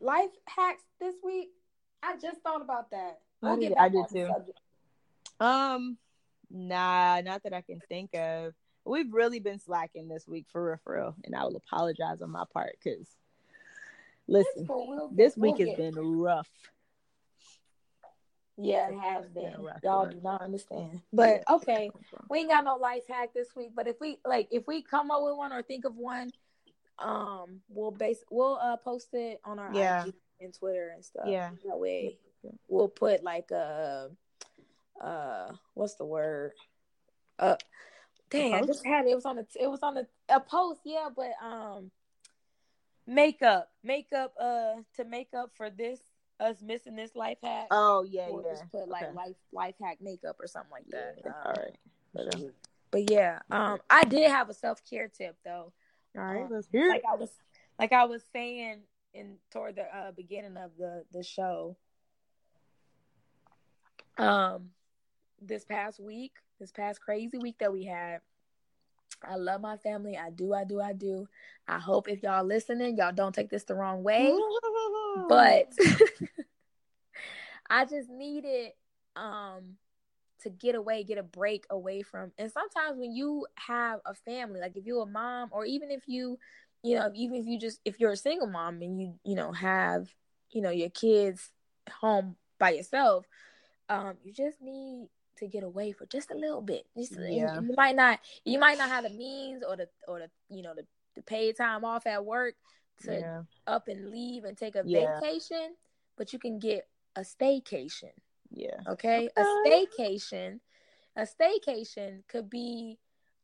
[0.00, 1.50] life hacks this week?
[2.02, 3.20] I just thought about that.
[3.40, 4.30] We'll I, did, I did too.
[5.40, 5.98] Um,
[6.50, 8.54] nah, not that I can think of.
[8.84, 12.30] We've really been slacking this week for real, for real, and I will apologize on
[12.30, 13.08] my part because
[14.28, 16.48] listen, we'll this week we'll has been rough.
[18.58, 19.54] Yeah, it has been.
[19.82, 21.02] Y'all do not understand.
[21.12, 21.90] But okay,
[22.30, 23.72] we ain't got no life hack this week.
[23.74, 26.30] But if we like, if we come up with one or think of one,
[26.98, 30.06] um, we'll base we'll uh post it on our yeah.
[30.06, 31.26] IG and Twitter and stuff.
[31.26, 32.18] Yeah, that way
[32.68, 34.10] we'll put like a
[35.00, 36.52] uh what's the word
[37.38, 37.56] uh
[38.30, 39.10] dang i just had it.
[39.10, 41.90] it was on the it was on the a post yeah but um
[43.06, 46.00] makeup makeup uh to make up for this
[46.40, 49.12] us missing this life hack oh yeah we'll yeah just put like okay.
[49.14, 51.30] life life hack makeup or something like that yeah.
[51.30, 51.76] um, all right
[52.12, 52.50] but, um,
[52.90, 55.72] but yeah um i did have a self-care tip though
[56.16, 57.30] all right um, let's hear like i was
[57.78, 58.80] like i was saying
[59.14, 61.76] in toward the uh, beginning of the the show
[64.18, 64.70] um
[65.40, 68.20] this past week, this past crazy week that we had.
[69.24, 70.16] I love my family.
[70.16, 71.26] I do, I do, I do.
[71.68, 74.32] I hope if y'all listening, y'all don't take this the wrong way.
[75.28, 75.72] but
[77.70, 78.72] I just needed
[79.16, 79.76] um
[80.42, 82.32] to get away, get a break away from.
[82.38, 86.02] And sometimes when you have a family, like if you're a mom or even if
[86.06, 86.38] you,
[86.82, 89.52] you know, even if you just if you're a single mom and you, you know,
[89.52, 90.08] have,
[90.50, 91.50] you know, your kids
[91.90, 93.26] home by yourself,
[93.88, 95.08] um, you just need
[95.38, 96.86] to get away for just a little bit.
[96.96, 97.60] Just, yeah.
[97.60, 100.74] You might not you might not have the means or the or the you know
[100.74, 102.54] the, the paid time off at work
[103.02, 103.42] to yeah.
[103.66, 105.20] up and leave and take a yeah.
[105.20, 105.74] vacation,
[106.16, 108.12] but you can get a staycation.
[108.50, 108.80] Yeah.
[108.88, 109.28] Okay?
[109.28, 109.30] okay.
[109.36, 110.60] A staycation.
[111.16, 112.98] A staycation could be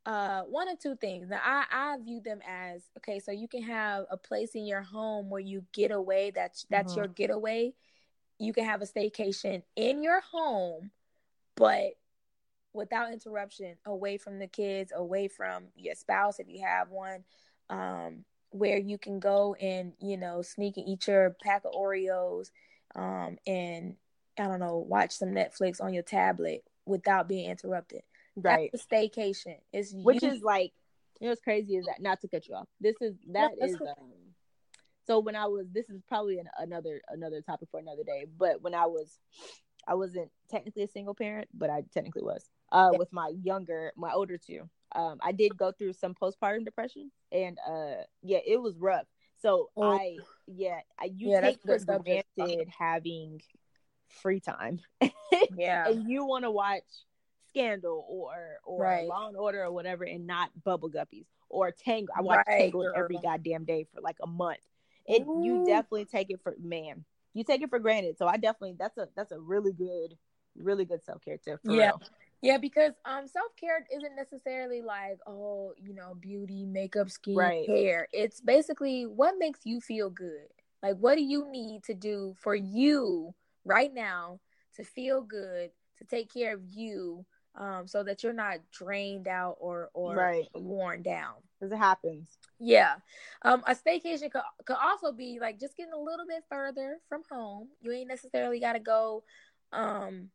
[0.05, 1.29] uh one of two things.
[1.29, 4.83] Now I I view them as okay, so you can have a place in your
[4.83, 6.33] home where you get away.
[6.35, 7.01] That's that's mm-hmm.
[7.01, 7.75] your getaway.
[8.39, 10.91] You can have a staycation in your home
[11.57, 11.93] but
[12.73, 17.25] without interruption, away from the kids, away from your spouse if you have one,
[17.71, 22.51] um, where you can go and you know sneak and eat your pack of Oreos,
[22.95, 23.97] um, and
[24.39, 28.03] I don't know, watch some Netflix on your tablet without being interrupted.
[28.35, 29.57] Right, That's a staycation.
[29.73, 30.73] It's which is like
[31.21, 32.69] you know what's crazy is that not to cut you off.
[32.81, 33.75] This is that no, is.
[33.75, 34.13] Um,
[35.07, 38.27] so when I was, this is probably an, another another topic for another day.
[38.39, 39.19] But when I was
[39.87, 42.49] I wasn't technically a single parent, but I technically was.
[42.71, 42.99] Uh, yeah.
[42.99, 44.69] with my younger, my older two.
[44.95, 49.07] Um, I did go through some postpartum depression, and uh, yeah, it was rough.
[49.41, 49.83] So oh.
[49.83, 50.17] I,
[50.47, 53.41] yeah, I, you yeah, take for granted having
[54.09, 54.81] free time.
[55.57, 56.85] yeah, and you want to watch
[57.49, 59.07] Scandal or or right.
[59.07, 62.15] Law and Order or whatever, and not Bubble Guppies or Tangle.
[62.17, 64.61] I watch right, Tangle every goddamn day for like a month.
[65.07, 65.43] It Ooh.
[65.45, 67.05] you definitely take it for man
[67.35, 68.19] you take it for granted.
[68.19, 70.17] So I definitely that's a that's a really good,
[70.57, 71.61] really good self care tip.
[71.65, 71.73] yeah.
[71.73, 72.03] Real.
[72.43, 77.69] Yeah, because um self care isn't necessarily like, oh, you know, beauty, makeup, skin right.
[77.69, 78.09] hair.
[78.13, 80.49] It's basically what makes you feel good.
[80.83, 84.41] Like what do you need to do for you right now
[84.77, 87.25] to feel good, to take care of you,
[87.57, 90.49] um, so that you're not drained out or or right.
[90.55, 91.35] worn down.
[91.59, 92.29] Because it happens.
[92.59, 92.95] Yeah.
[93.43, 97.23] Um, a staycation could could also be like just getting a little bit further from
[97.31, 97.69] home.
[97.81, 99.23] You ain't necessarily got to go,
[99.73, 100.31] um,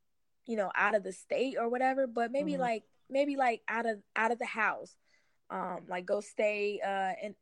[0.45, 2.61] you know, out of the state or whatever, but maybe mm-hmm.
[2.61, 4.95] like maybe like out of out of the house.
[5.49, 7.35] Um, like go stay uh in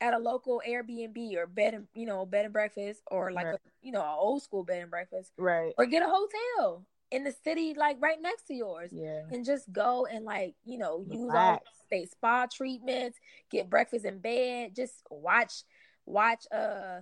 [0.00, 3.54] at a local Airbnb or bed and you know bed and breakfast or like right.
[3.54, 5.72] a you know an old school bed and breakfast, right?
[5.78, 9.70] Or get a hotel in the city like right next to yours yeah and just
[9.70, 13.18] go and like you know use all state spa treatments
[13.50, 15.62] get breakfast in bed just watch
[16.06, 17.00] watch uh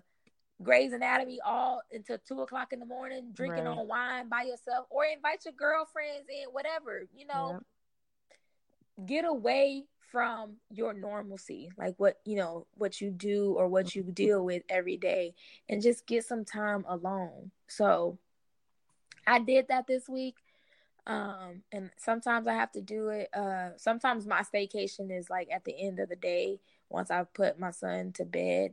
[0.62, 3.78] Grey's Anatomy all until two o'clock in the morning, drinking right.
[3.78, 7.60] on wine by yourself, or invite your girlfriends in, whatever, you know.
[8.98, 9.06] Yeah.
[9.06, 14.02] Get away from your normalcy, like what you know, what you do or what you
[14.02, 15.34] deal with every day,
[15.68, 17.50] and just get some time alone.
[17.68, 18.18] So
[19.30, 20.34] I did that this week.
[21.06, 23.28] Um, and sometimes I have to do it.
[23.32, 26.58] Uh, sometimes my staycation is like at the end of the day
[26.88, 28.72] once I've put my son to bed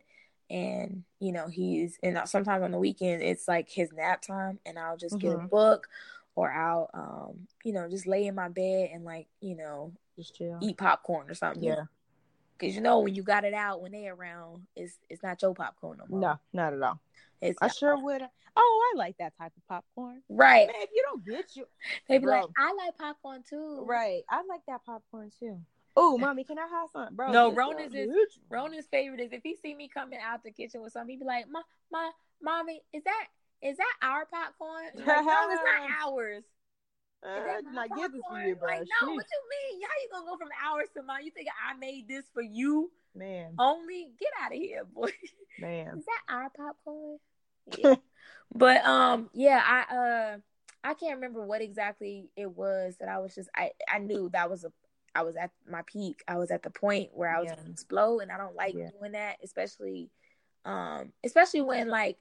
[0.49, 4.79] and you know he's and sometimes on the weekend it's like his nap time and
[4.79, 5.27] I'll just mm-hmm.
[5.27, 5.47] get a mm-hmm.
[5.47, 5.89] book
[6.35, 10.35] or I'll um you know just lay in my bed and like you know just
[10.35, 10.57] chill.
[10.61, 11.63] eat popcorn or something.
[11.63, 11.83] Yeah.
[12.59, 15.53] Cause you know when you got it out when they around, it's it's not your
[15.53, 16.19] popcorn no more.
[16.19, 16.99] No, not at all.
[17.41, 18.23] It's I sure would.
[18.55, 20.23] Oh, I like that type of popcorn.
[20.29, 20.67] Right.
[20.67, 21.65] Man, if you don't get you,
[22.09, 23.83] they be like, I like popcorn too.
[23.85, 24.23] Right.
[24.29, 25.59] I like that popcorn too.
[25.95, 27.31] Oh, mommy, can I have some, bro?
[27.31, 28.09] No, Ronan's is
[28.49, 31.25] Ronan's favorite is if he see me coming out the kitchen with something, he be
[31.25, 31.61] like, "My,
[31.91, 32.11] my,
[32.41, 33.25] mommy, is that
[33.63, 36.43] is that our popcorn?" Like, no, it's not ours.
[37.23, 38.69] Uh, not give this for you, bro.
[38.69, 39.81] Like, no, what you mean?
[39.81, 41.25] How you gonna go from ours to mine?
[41.25, 42.91] You think I made this for you?
[43.17, 43.53] Man.
[43.57, 45.11] Only get out of here, boy.
[45.59, 45.97] Man.
[45.97, 47.17] Is that our popcorn?
[47.77, 47.95] Yeah.
[48.55, 50.37] but um, yeah, I uh
[50.81, 54.49] I can't remember what exactly it was that I was just I I knew that
[54.49, 54.71] was a
[55.13, 56.23] I was at my peak.
[56.29, 57.55] I was at the point where I was yeah.
[57.57, 58.91] gonna explode and I don't like yeah.
[58.97, 60.09] doing that, especially
[60.63, 62.17] um especially when like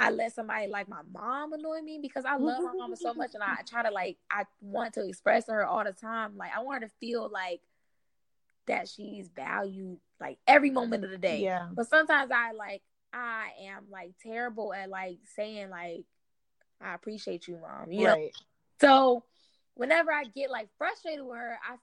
[0.00, 3.32] I let somebody like my mom annoy me because I love my mama so much
[3.34, 6.36] and I try to like I want to express to her all the time.
[6.36, 7.60] Like I want her to feel like
[8.66, 11.40] that she's valued like every moment of the day.
[11.40, 11.68] Yeah.
[11.72, 12.82] But sometimes I like
[13.12, 16.04] I am like terrible at like saying like
[16.80, 17.92] I appreciate you, mom.
[17.92, 18.16] You right.
[18.16, 18.28] know.
[18.80, 19.24] So
[19.74, 21.76] whenever I get like frustrated with her, I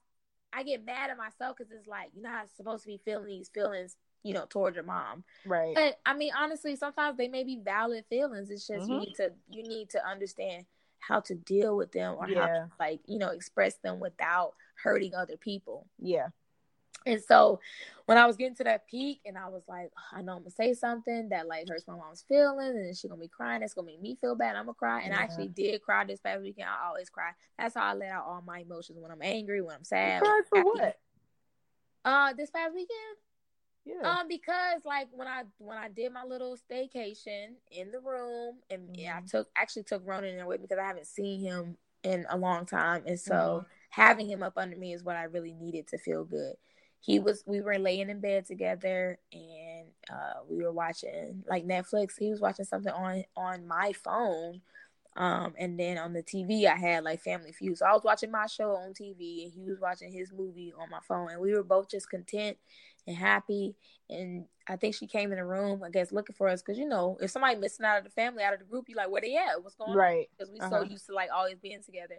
[0.58, 3.50] I get mad at myself because it's like you're not supposed to be feeling these
[3.52, 5.24] feelings you know, towards your mom.
[5.46, 5.74] Right.
[5.74, 8.50] But I mean, honestly, sometimes they may be valid feelings.
[8.50, 8.92] It's just mm-hmm.
[8.92, 10.66] you need to you need to understand
[10.98, 12.40] how to deal with them or yeah.
[12.40, 14.52] how to like, you know, express them without
[14.82, 15.86] hurting other people.
[15.98, 16.28] Yeah.
[17.06, 17.60] And so
[18.06, 20.50] when I was getting to that peak and I was like, I know I'm gonna
[20.50, 23.86] say something that like hurts my mom's feelings and she's gonna be crying, it's gonna
[23.86, 25.00] make me feel bad, I'm gonna cry.
[25.00, 25.20] And yeah.
[25.20, 26.68] I actually did cry this past weekend.
[26.68, 27.30] I always cry.
[27.58, 30.22] That's how I let out all my emotions when I'm angry, when I'm sad.
[30.22, 30.98] You cried for what?
[32.04, 33.16] Uh this past weekend?
[33.84, 34.18] Yeah.
[34.18, 38.82] Um, because like when I when I did my little staycation in the room, and
[38.82, 38.94] mm-hmm.
[38.94, 41.76] yeah, I took actually took Ronan in there with me because I haven't seen him
[42.02, 43.66] in a long time, and so mm-hmm.
[43.90, 46.56] having him up under me is what I really needed to feel good.
[47.00, 52.12] He was we were laying in bed together, and uh, we were watching like Netflix.
[52.18, 54.60] He was watching something on on my phone.
[55.16, 57.78] Um, and then on the TV, I had like Family Feud.
[57.78, 60.88] So I was watching my show on TV, and he was watching his movie on
[60.88, 62.56] my phone, and we were both just content
[63.06, 63.74] and happy.
[64.08, 66.88] And I think she came in the room, I guess, looking for us because you
[66.88, 69.20] know, if somebody missing out of the family, out of the group, you like, where
[69.20, 69.62] they at?
[69.62, 70.18] What's going right.
[70.18, 70.24] on?
[70.38, 70.70] Because we uh-huh.
[70.70, 72.16] so used to like always being together.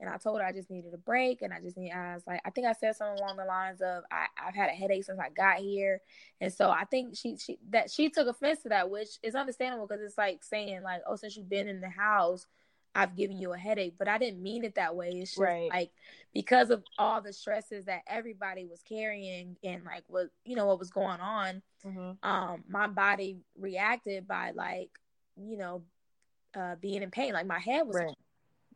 [0.00, 1.90] And I told her I just needed a break, and I just need.
[1.90, 4.68] I was like, I think I said something along the lines of, I, I've had
[4.68, 6.00] a headache since I got here,
[6.40, 9.86] and so I think she she that she took offense to that, which is understandable
[9.86, 12.46] because it's like saying like, oh, since you've been in the house,
[12.94, 15.10] I've given you a headache, but I didn't mean it that way.
[15.10, 15.68] It's just right.
[15.70, 15.90] like
[16.34, 20.78] because of all the stresses that everybody was carrying and like what you know what
[20.78, 22.28] was going on, mm-hmm.
[22.28, 24.90] um, my body reacted by like,
[25.36, 25.82] you know,
[26.56, 27.32] uh being in pain.
[27.32, 28.14] Like my head was right.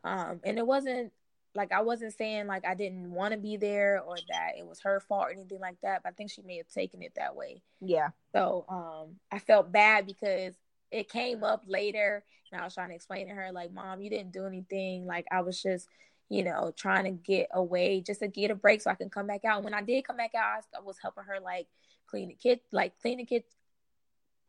[0.04, 1.12] Um and it wasn't
[1.54, 4.80] like I wasn't saying like I didn't want to be there or that it was
[4.80, 7.36] her fault or anything like that, but I think she may have taken it that
[7.36, 7.62] way.
[7.80, 8.08] Yeah.
[8.32, 10.54] So um I felt bad because
[10.90, 14.10] it came up later and I was trying to explain to her like, "Mom, you
[14.10, 15.06] didn't do anything.
[15.06, 15.88] Like I was just,
[16.28, 19.26] you know, trying to get away just to get a break so I can come
[19.26, 21.66] back out." And when I did come back out, I was helping her like
[22.06, 23.46] clean the kit, like clean the kit,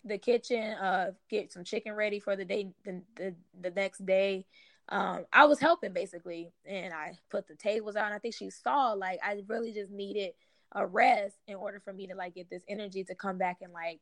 [0.03, 4.45] the kitchen, uh, get some chicken ready for the day, the the, the next day.
[4.89, 8.05] Um, I was helping basically, and I put the tables out.
[8.05, 10.33] And I think she saw like I really just needed
[10.73, 13.71] a rest in order for me to like get this energy to come back and
[13.71, 13.99] like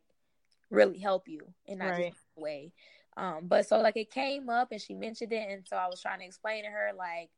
[0.69, 2.13] really help you and not right.
[2.37, 2.71] just.
[3.17, 6.01] Um, but so like it came up and she mentioned it, and so I was
[6.01, 7.29] trying to explain to her like,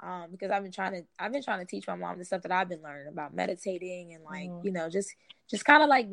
[0.00, 2.42] um, because I've been trying to I've been trying to teach my mom the stuff
[2.42, 4.66] that I've been learning about meditating and like mm-hmm.
[4.66, 5.14] you know just
[5.48, 6.08] just kind of like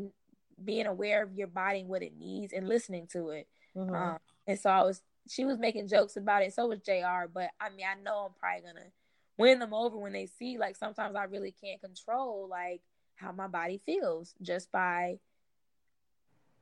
[0.63, 3.47] being aware of your body and what it needs and listening to it.
[3.75, 3.93] Mm-hmm.
[3.93, 4.17] Um,
[4.47, 6.53] and so I was she was making jokes about it.
[6.53, 7.27] So was Jr.
[7.33, 8.89] But I mean I know I'm probably gonna
[9.37, 12.81] win them over when they see like sometimes I really can't control like
[13.15, 15.19] how my body feels just by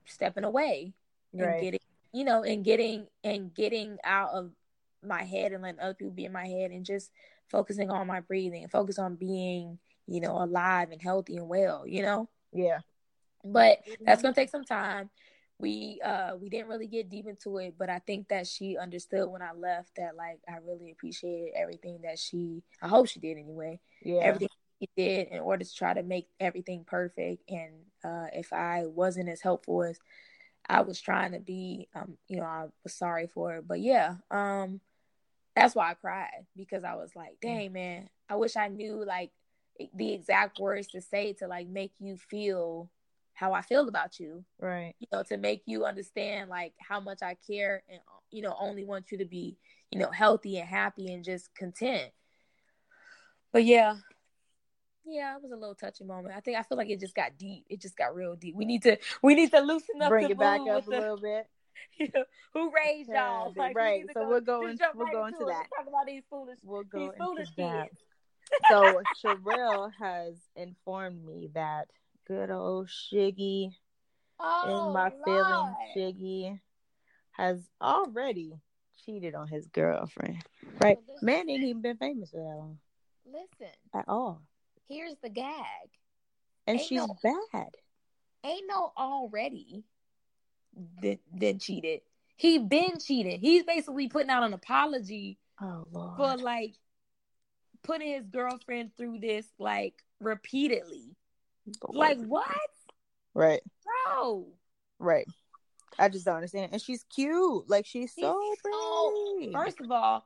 [0.06, 0.94] stepping away
[1.34, 1.62] and right.
[1.62, 1.80] getting
[2.14, 4.52] you know and getting and getting out of
[5.04, 7.12] my head and letting other people be in my head and just
[7.50, 12.02] focusing on my breathing focus on being you know alive and healthy and well you
[12.02, 12.80] know yeah
[13.44, 14.28] but that's mm-hmm.
[14.28, 15.10] gonna take some time
[15.62, 19.30] we uh we didn't really get deep into it, but I think that she understood
[19.30, 23.38] when I left that like I really appreciated everything that she I hope she did
[23.38, 23.80] anyway.
[24.02, 24.22] Yeah.
[24.22, 24.50] Everything
[24.82, 27.50] she did in order to try to make everything perfect.
[27.50, 27.72] And
[28.04, 30.00] uh if I wasn't as helpful as
[30.68, 33.68] I was trying to be, um, you know, I was sorry for it.
[33.68, 34.82] But yeah, um
[35.56, 39.32] that's why I cried because I was like, dang man, I wish I knew like
[39.94, 42.90] the exact words to say to like make you feel
[43.34, 44.44] how I feel about you.
[44.60, 44.94] Right.
[45.00, 48.00] You know, to make you understand like how much I care and
[48.32, 49.58] you know, only want you to be,
[49.92, 52.12] you know, healthy and happy and just content.
[53.52, 53.96] But yeah.
[55.06, 56.36] Yeah, it was a little touching moment.
[56.36, 57.66] I think I feel like it just got deep.
[57.70, 58.56] It just got real deep.
[58.56, 61.18] We need to we need to loosen up bring it back up a the, little
[61.18, 61.48] bit.
[62.54, 63.54] who raised y'all?
[63.56, 64.04] Like, right.
[64.14, 65.66] So we are going we'll right go into that.
[65.76, 67.90] Talk about these foolish we'll go these foolish that.
[67.90, 68.02] kids.
[68.70, 71.88] so Sherelle has informed me that
[72.28, 73.72] good old Shiggy
[74.40, 76.60] oh, in my feelings, Shiggy
[77.32, 78.54] has already
[79.06, 80.44] cheated on his girlfriend.
[80.82, 80.98] Right?
[81.22, 82.78] Man ain't even been famous for that long.
[83.26, 83.74] Listen.
[83.94, 84.42] At all.
[84.90, 85.56] Here's the gag.
[86.68, 87.70] And ain't she's no, bad.
[88.44, 89.84] Ain't no already
[91.02, 92.02] then then cheated.
[92.36, 93.40] He been cheated.
[93.40, 96.18] He's basically putting out an apology oh, Lord.
[96.18, 96.76] for like
[97.84, 101.16] putting his girlfriend through this like repeatedly.
[101.88, 102.48] Like what?
[103.34, 103.62] Right.
[103.84, 104.48] Bro.
[105.00, 105.28] Right.
[106.00, 106.70] I just don't understand.
[106.72, 107.70] And she's cute.
[107.70, 109.54] Like she's, she's so pretty.
[109.54, 110.26] first of all,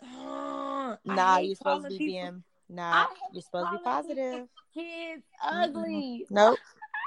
[0.02, 4.46] uh, nah, you're supposed to be people, being nah, you're supposed to be positive.
[4.74, 6.24] Kids ugly.
[6.24, 6.34] Mm-hmm.
[6.34, 6.58] Nope.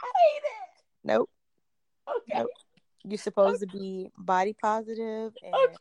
[0.03, 0.83] I hate it.
[1.03, 1.29] Nope.
[2.07, 2.39] Okay.
[2.39, 2.49] Nope.
[3.03, 3.71] You're supposed okay.
[3.71, 5.75] to be body positive and okay.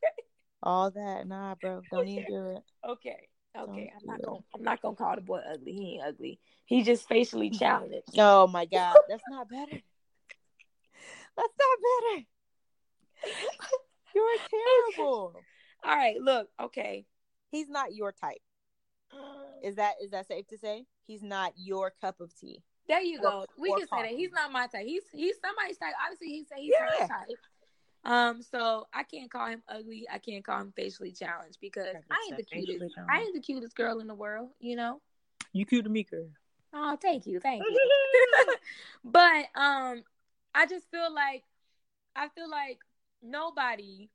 [0.63, 1.27] all that.
[1.27, 1.83] Nah, bro.
[1.91, 2.13] Don't okay.
[2.13, 2.63] even do it.
[2.89, 3.29] Okay.
[3.59, 5.72] Okay, I'm not gonna I'm not gonna call the boy ugly.
[5.72, 6.38] He ain't ugly.
[6.66, 7.59] He just facially mm-hmm.
[7.59, 8.16] challenged.
[8.16, 9.80] Oh my god, that's not better.
[11.36, 11.78] That's not
[12.12, 12.26] better.
[14.14, 15.34] You're terrible.
[15.84, 17.07] All right, look, okay.
[17.51, 18.42] He's not your type.
[19.12, 19.20] Um,
[19.62, 20.84] is that is that safe to say?
[21.07, 22.62] He's not your cup of tea.
[22.88, 23.46] There you go.
[23.59, 24.09] We can coffee.
[24.09, 24.84] say that he's not my type.
[24.84, 25.94] He's he's somebody's type.
[26.05, 27.07] Obviously, he say he's yeah.
[27.07, 27.38] her type.
[28.05, 30.07] Um, so I can't call him ugly.
[30.11, 32.94] I can't call him facially challenged because I ain't the cutest.
[33.09, 34.51] I ain't the cutest girl in the world.
[34.59, 35.01] You know.
[35.53, 36.28] You cute to me, girl.
[36.72, 37.90] Oh, thank you, thank you.
[39.05, 40.03] but um,
[40.55, 41.44] I just feel like
[42.16, 42.78] I feel like
[43.22, 44.09] nobody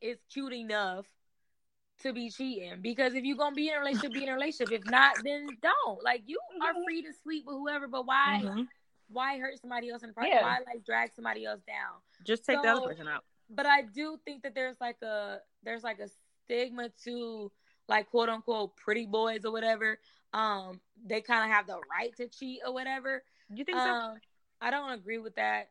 [0.00, 1.06] is cute enough
[2.02, 4.72] to be cheating because if you're gonna be in a relationship, be in a relationship.
[4.72, 6.02] If not, then don't.
[6.04, 8.42] Like you are free to sleep with whoever, but why?
[8.44, 8.62] Mm-hmm
[9.08, 10.30] why hurt somebody else in front?
[10.30, 10.42] Yeah.
[10.42, 12.00] Why like drag somebody else down?
[12.24, 13.24] Just take so, the other person out.
[13.50, 16.08] But I do think that there's like a there's like a
[16.44, 17.50] stigma to
[17.88, 19.98] like quote unquote pretty boys or whatever.
[20.34, 23.22] Um, they kind of have the right to cheat or whatever.
[23.52, 24.18] You think um, so?
[24.60, 25.70] I don't agree with that.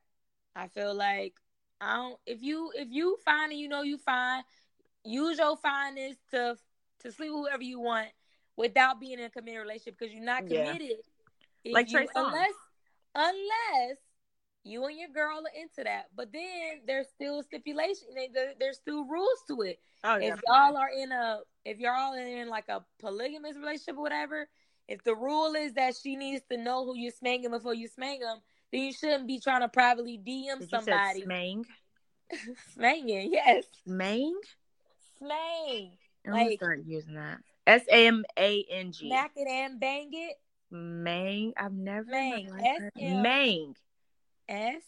[0.56, 1.36] I feel like
[1.80, 2.20] I don't.
[2.26, 4.44] If you if you find and you know you fine,
[5.04, 6.58] use your fineness to
[7.02, 8.08] to sleep with whoever you want
[8.56, 10.98] without being in a committed relationship because you're not committed.
[11.64, 11.74] Yeah.
[11.74, 12.08] Like you.
[12.16, 12.54] Unless
[13.18, 13.98] unless
[14.64, 16.08] you and your girl are into that.
[16.16, 18.08] But then there's still stipulation.
[18.60, 19.80] There's still rules to it.
[20.04, 24.02] Oh, if y'all are in a, if y'all are in like a polygamous relationship or
[24.02, 24.48] whatever,
[24.88, 28.20] if the rule is that she needs to know who you're smanging before you smang
[28.20, 28.40] them,
[28.72, 31.24] then you shouldn't be trying to privately DM Did somebody.
[31.26, 31.64] smang.
[32.74, 33.64] Smanging, yes.
[33.88, 34.34] Smang.
[35.22, 35.92] Smang.
[36.26, 37.38] I'm like, start using that.
[37.66, 39.08] S A M A N G.
[39.08, 40.36] Smack it and bang it.
[40.72, 41.54] Mang.
[41.58, 42.50] I've never Mang.
[42.60, 43.76] S Mang.
[44.50, 44.84] S.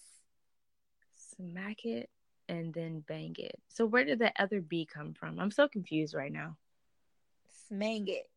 [1.36, 2.10] Smack it
[2.50, 3.56] and then bang it.
[3.70, 5.40] So where did that other B come from?
[5.40, 6.58] I'm so confused right now.
[7.72, 8.30] Smang it.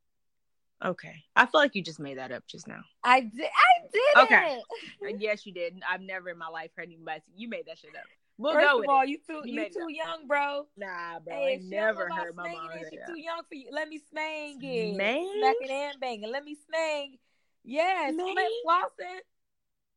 [0.85, 1.25] Okay.
[1.35, 2.83] I feel like you just made that up just now.
[3.03, 3.45] I did.
[3.45, 4.25] I did.
[4.25, 4.61] Okay.
[5.05, 5.81] Uh, yes, you did.
[5.89, 7.23] I've never in my life heard anybody.
[7.35, 8.05] You made that shit up.
[8.39, 9.09] We'll First of all, it.
[9.09, 10.67] you too you, you too young, bro.
[10.77, 11.35] Nah, bro.
[11.35, 13.07] Hey, I never heard my mom say that.
[13.07, 13.69] too young for you.
[13.71, 14.99] Let me smang it.
[14.99, 15.39] Smang?
[15.39, 16.29] Smack it and bang it.
[16.29, 17.19] Let me smang
[17.65, 19.21] Yes, Flint flossing.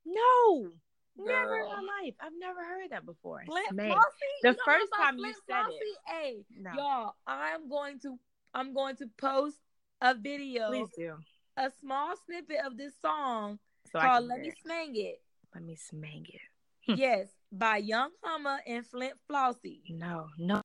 [0.05, 0.70] No,
[1.18, 1.26] Girl.
[1.26, 2.13] never in my life.
[2.20, 3.43] I've never heard that before.
[3.45, 4.41] Flint flossing.
[4.43, 5.74] The first time you said flossy?
[5.74, 5.97] it.
[6.05, 6.72] Hey, no.
[6.76, 8.20] y'all, I'm going to
[8.53, 9.57] I'm going to post
[10.01, 10.70] a video.
[10.70, 11.16] Please do.
[11.57, 13.59] A small snippet of this song
[13.91, 15.22] so called "Let Me Smang It."
[15.53, 16.41] Let me smang it.
[16.86, 16.93] Hmm.
[16.97, 19.82] yes, by Yung Humma and Flint Flossie.
[19.89, 20.61] No, no.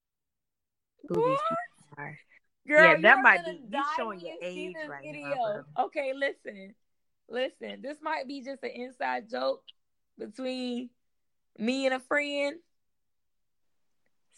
[1.08, 1.40] What?
[2.68, 5.34] Girl, yeah, that might be you showing your age right video.
[5.34, 5.84] now.
[5.84, 6.74] Okay, listen.
[7.30, 9.62] Listen, this might be just an inside joke
[10.18, 10.90] between
[11.58, 12.56] me and a friend.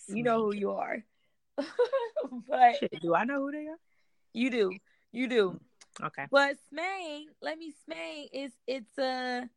[0.08, 1.02] You know who you are.
[1.56, 3.78] but Shit, do I know who they are?
[4.34, 4.72] You do.
[5.10, 5.60] You do.
[6.02, 6.26] Okay.
[6.30, 9.48] But smang, let me smang is it's a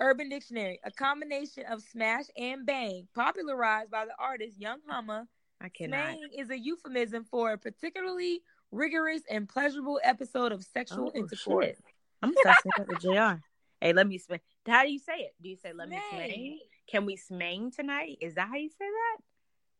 [0.00, 5.26] Urban Dictionary, a combination of smash and bang, popularized by the artist Yung Humma.
[5.60, 6.16] I cannot.
[6.16, 8.40] Smang is a euphemism for a particularly
[8.70, 11.66] rigorous and pleasurable episode of sexual Oh, intercourse.
[11.66, 11.78] shit.
[12.22, 13.40] I'm gonna start saying with Jr.
[13.80, 14.40] Hey, let me smang.
[14.66, 15.34] How do you say it?
[15.40, 16.58] Do you say let me Smang.
[16.88, 18.18] Can we smang tonight?
[18.20, 19.16] Is that how you say that?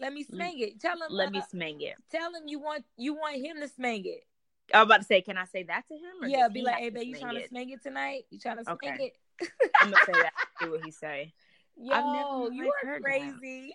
[0.01, 0.81] Let me smang it.
[0.81, 1.11] Tell him.
[1.11, 1.97] Let me uh, smang it.
[2.11, 4.25] tell him you want you want him to smang it.
[4.73, 6.31] I was about to say, can I say that to him?
[6.31, 7.53] Yeah, be like, hey, babe, you trying to it?
[7.53, 8.25] smang it tonight?
[8.31, 9.13] You trying to smang Okay.
[9.41, 9.49] it?
[9.81, 10.33] I'm gonna say that.
[10.59, 11.33] See what he say.
[11.77, 13.03] Yo, I've never, you like, are that.
[13.03, 13.73] crazy.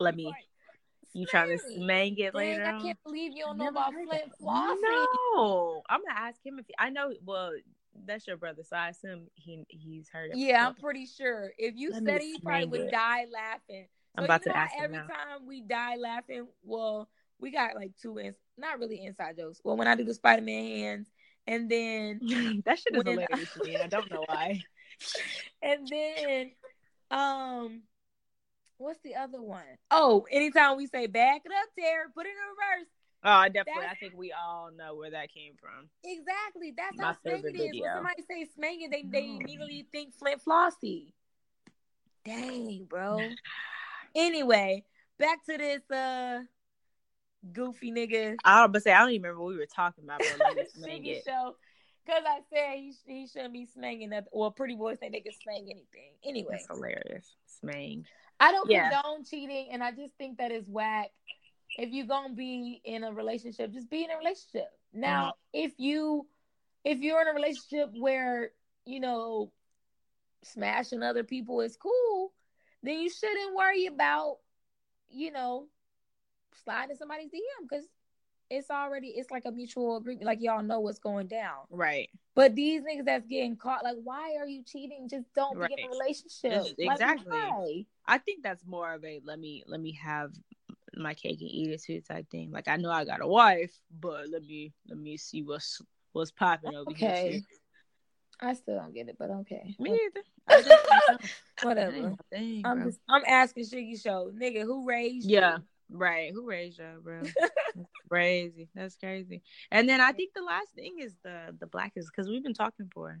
[0.00, 0.34] Let me.
[1.14, 1.78] You trying to Smang.
[1.78, 2.64] smang it Dang, later?
[2.66, 2.82] I on?
[2.82, 5.06] can't believe you don't know about heard Flint that.
[5.36, 7.12] No, I'm gonna ask him if he, I know.
[7.24, 7.52] Well,
[8.06, 10.38] that's your brother, so I assume he he's heard it.
[10.38, 11.52] Yeah, I'm pretty sure.
[11.58, 13.86] If you Let said it, you probably smang would die laughing.
[14.16, 17.08] I'm about you to know ask how him every time we die laughing, well,
[17.38, 19.60] we got like two ins not really inside jokes.
[19.64, 21.10] Well, when I do the Spider Man hands,
[21.46, 22.20] and then
[22.64, 23.76] that shit is When- hilarious to me.
[23.76, 24.62] I don't know why.
[25.62, 26.50] and then
[27.10, 27.82] um
[28.78, 29.62] what's the other one?
[29.90, 32.34] Oh, anytime we say back it up, Terry, put it in
[32.80, 32.88] reverse.
[33.24, 33.82] Oh, I definitely.
[33.82, 35.88] That's- I think we all know where that came from.
[36.04, 36.72] Exactly.
[36.76, 37.80] That's My how smanging is.
[37.80, 39.36] When somebody say smanging, they, they No.
[39.38, 41.12] immediately think Flint Flossie.
[42.24, 43.20] Dang, bro.
[44.14, 44.84] Anyway,
[45.18, 46.42] back to this uh
[47.50, 50.18] goofy nigga I about to say I don't even remember what we were talking about,
[50.20, 51.24] but let me smang Shiggy it.
[51.24, 51.56] show.
[52.06, 54.26] Cause I said he, he shouldn't be smanging that.
[54.32, 56.12] Well, pretty boys think they can smang anything.
[56.24, 57.36] Anyway, That's hilarious.
[57.64, 58.04] Smang.
[58.40, 58.90] I don't Yeah.
[58.90, 61.10] condone cheating, and I just think that is whack.
[61.78, 64.68] If you're gonna be in a relationship, just be in a relationship.
[64.92, 65.64] Now, Mm-hmm.
[65.64, 66.26] if you
[66.84, 68.50] if you're in a relationship where
[68.84, 69.52] you know
[70.42, 72.32] smashing other people is cool,
[72.82, 74.38] then you shouldn't worry about
[75.08, 75.68] you know
[76.64, 77.86] sliding somebody's DM because
[78.52, 80.26] it's already it's like a mutual agreement.
[80.26, 81.60] Like y'all know what's going down.
[81.70, 82.10] Right.
[82.34, 85.08] But these niggas that's getting caught, like, why are you cheating?
[85.10, 85.84] Just don't be in Right.
[85.84, 86.62] a relationship.
[86.78, 87.26] Like, exactly.
[87.28, 87.84] why?
[88.06, 90.32] I think that's more of a let me let me have
[90.94, 92.50] my cake and eat it too type thing.
[92.50, 95.80] Like I know I got a wife, but let me let me see what's
[96.12, 97.30] what's popping over Okay.
[97.32, 97.40] here.
[98.40, 99.76] I still don't get it, but okay.
[99.78, 100.24] Me either.
[100.48, 101.28] I just don't know.
[101.62, 102.16] Whatever.
[102.30, 105.62] Dang, I'm just I'm asking Shiggy Show, nigga, who raised you?
[105.92, 106.32] Right.
[106.32, 107.22] Who raised y'all, bro?
[107.74, 108.68] That's crazy.
[108.74, 109.42] That's crazy.
[109.70, 112.54] And then I think the last thing is the the black is because we've been
[112.54, 113.20] talking for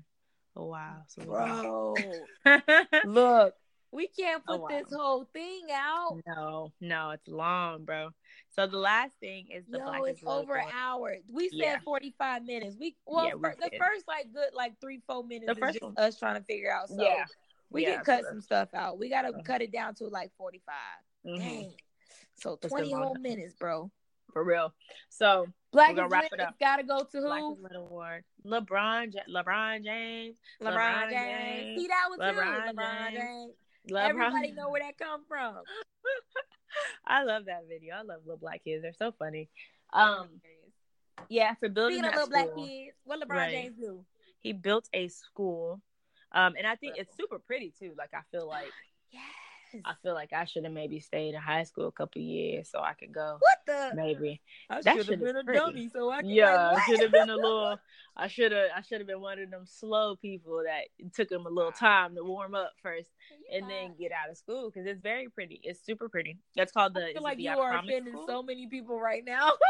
[0.56, 1.04] a while.
[1.08, 2.26] So Bro.
[3.04, 3.54] Look,
[3.92, 6.18] we can't put this whole thing out.
[6.26, 8.10] no, no, it's long, bro.
[8.50, 11.16] So the last thing is the Yo, is it's over an hour.
[11.30, 11.78] We said Yeah.
[11.84, 12.76] 45 minutes.
[12.80, 13.78] We well, Yeah, we the did.
[13.78, 16.72] first like good like three, four minutes The is first just us trying to figure
[16.72, 16.88] out.
[16.88, 17.24] So Yeah.
[17.70, 18.98] we Yeah, can cut some stuff out.
[18.98, 20.74] We gotta cut it down to like 45.
[21.26, 21.38] Mhm.
[21.38, 21.74] Dang.
[22.42, 23.90] So It's 20 been whole minutes, bro.
[24.32, 24.72] For real.
[25.10, 26.58] So Black We're gonna wrap it up.
[26.58, 27.26] Gotta go to who?
[27.26, 28.24] Black is Lit Award.
[28.44, 30.36] LeBron, LeBron James.
[30.60, 31.62] LeBron, LeBron James.
[31.62, 31.80] James.
[31.80, 32.40] See that one too.
[32.40, 33.18] LeBron LeBron James.
[33.20, 33.52] James.
[33.90, 34.08] LeBron.
[34.08, 35.56] Everybody know where that come from.
[37.06, 37.94] I love that video.
[37.94, 38.82] I love little black kids.
[38.82, 39.48] They're so funny.
[39.92, 40.28] Um,
[41.28, 43.50] yeah, for building Speaking little black kids, what LeBron Right.
[43.52, 44.04] James do?
[44.40, 45.80] he built a school.
[46.32, 47.92] Um, and I think it's super pretty too.
[47.96, 48.72] Like I feel like
[49.10, 49.22] Yes.
[49.84, 52.80] I feel like I should have maybe stayed in high school a couple years so
[52.80, 53.38] I could go.
[53.38, 53.94] What the?
[53.94, 54.40] Maybe.
[54.70, 55.58] I should have is been a pretty.
[55.58, 56.30] dummy, so I can.
[56.30, 57.78] Yeah, like, I should have been a little.
[58.16, 58.66] I should have.
[58.76, 61.72] I should have been one of them slow people that it took them a little
[61.72, 63.10] time to warm up first
[63.52, 65.60] and then get out of school because it's very pretty.
[65.62, 66.38] It's super pretty.
[66.56, 67.08] That's called the.
[67.08, 68.26] I feel like the you I are offending School?
[68.26, 69.52] so many people right now.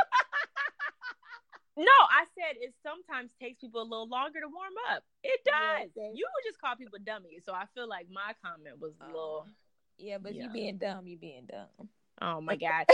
[1.76, 5.04] No, I said it sometimes takes people a little longer to warm up.
[5.24, 5.88] It does.
[5.96, 6.18] thanks.
[6.18, 9.46] you would just call people dummies, so I feel like my comment was a little.
[9.48, 9.61] Oh.
[9.98, 10.44] Yeah, but Yeah.
[10.44, 11.88] you being dumb, you being dumb.
[12.20, 12.84] Oh my god!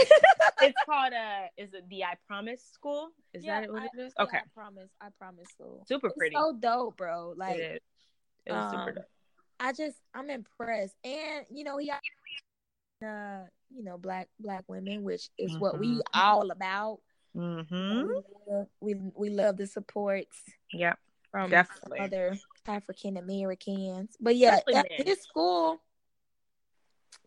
[0.61, 3.09] it's called uh Is it the I Promise School?
[3.33, 4.13] Is Yeah, that what I- it is?
[4.17, 4.89] yeah, Okay, I promise.
[5.01, 5.49] I promise.
[5.49, 5.83] school.
[5.87, 6.35] super it's pretty.
[6.35, 7.33] so dope, bro.
[7.37, 7.83] Like it.
[8.45, 9.05] It was super um, dope.
[9.59, 11.97] I just I'm impressed, and you know he, uh,
[13.69, 16.01] you know black black women, which is what we Mhm.
[16.13, 16.99] all about.
[17.35, 18.07] Mm-hmm.
[18.07, 20.41] We, love, we we love the supports
[20.73, 20.93] Yeah.
[21.31, 21.99] from Definitely.
[21.99, 25.81] other African Americans, but yeah, at his school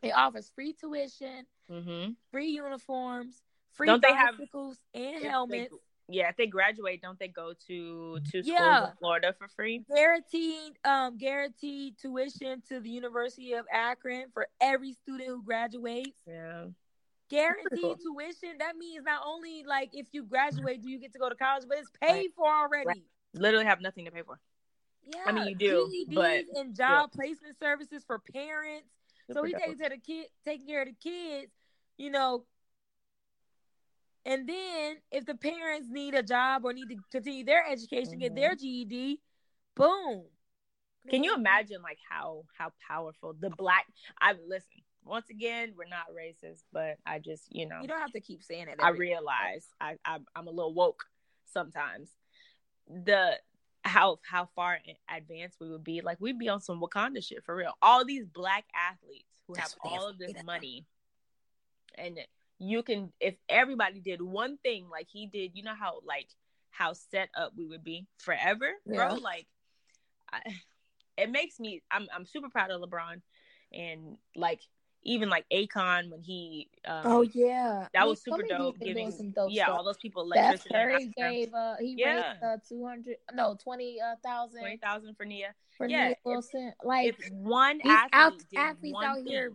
[0.03, 2.13] it offers free tuition, Mm-hmm.
[2.31, 3.41] free uniforms,
[3.73, 5.75] free Don't they have- bicycles and If they- helmets.
[6.09, 8.91] yeah, if they graduate, don't they go to two schools Yeah.
[8.91, 9.79] in Florida for free?
[9.95, 16.11] guaranteed um guaranteed tuition to the University of Akron for every student who graduates.
[16.27, 16.67] Yeah.
[17.31, 17.97] Guaranteed cool.
[17.97, 18.59] tuition.
[18.59, 21.65] That means not only like if you graduate, do you get to go to college,
[21.67, 22.87] but it's paid for already.
[22.87, 23.05] Right.
[23.33, 24.39] Literally have nothing to pay for.
[25.05, 28.91] Yeah, I mean, you do, GEDs but and job placement services for parents.
[29.31, 29.63] So Super he dope.
[29.63, 31.53] takes care of the kid, taking care of the kids,
[31.97, 32.45] you know.
[34.25, 38.33] And then if the parents need a job or need to continue their education, get
[38.33, 38.35] Mm-hmm.
[38.37, 39.21] their GED,
[39.75, 40.25] boom.
[41.11, 43.87] Can you imagine like how how powerful the black?
[44.21, 44.69] I listen
[45.05, 48.43] once again, we're not racist, but I just you know you don't have to keep
[48.43, 48.79] saying it.
[48.81, 51.05] I realize I, I I'm a little woke
[51.53, 52.11] sometimes.
[52.89, 53.39] The
[53.85, 54.79] how how far
[55.15, 57.73] advanced we would be, like we'd be on some Wakanda shit for real.
[57.83, 60.87] All these black athletes who That's have all of this money,
[61.97, 62.19] and
[62.59, 66.29] you can if everybody did one thing like he did, you know how like
[66.71, 68.97] how set up we would be forever, yeah.
[68.97, 69.15] bro.
[69.15, 69.47] Like,
[70.33, 70.41] I,
[71.17, 71.83] it makes me.
[71.91, 73.21] I'm I'm super proud of LeBron,
[73.73, 74.61] and like
[75.03, 76.69] even like Akon when he.
[76.87, 78.79] Um, oh yeah, that was super dope.
[78.79, 79.79] Giving dope yeah, stuff.
[79.79, 80.29] all those people.
[80.31, 82.15] Steph Curry gave uh he yeah.
[82.15, 86.17] raised uh, two hundred no twenty uh, thousand twenty thousand for Nia for yeah, Nia
[86.25, 86.73] Wilson.
[86.81, 89.53] If, like if one athlete out, athletes one out thing, here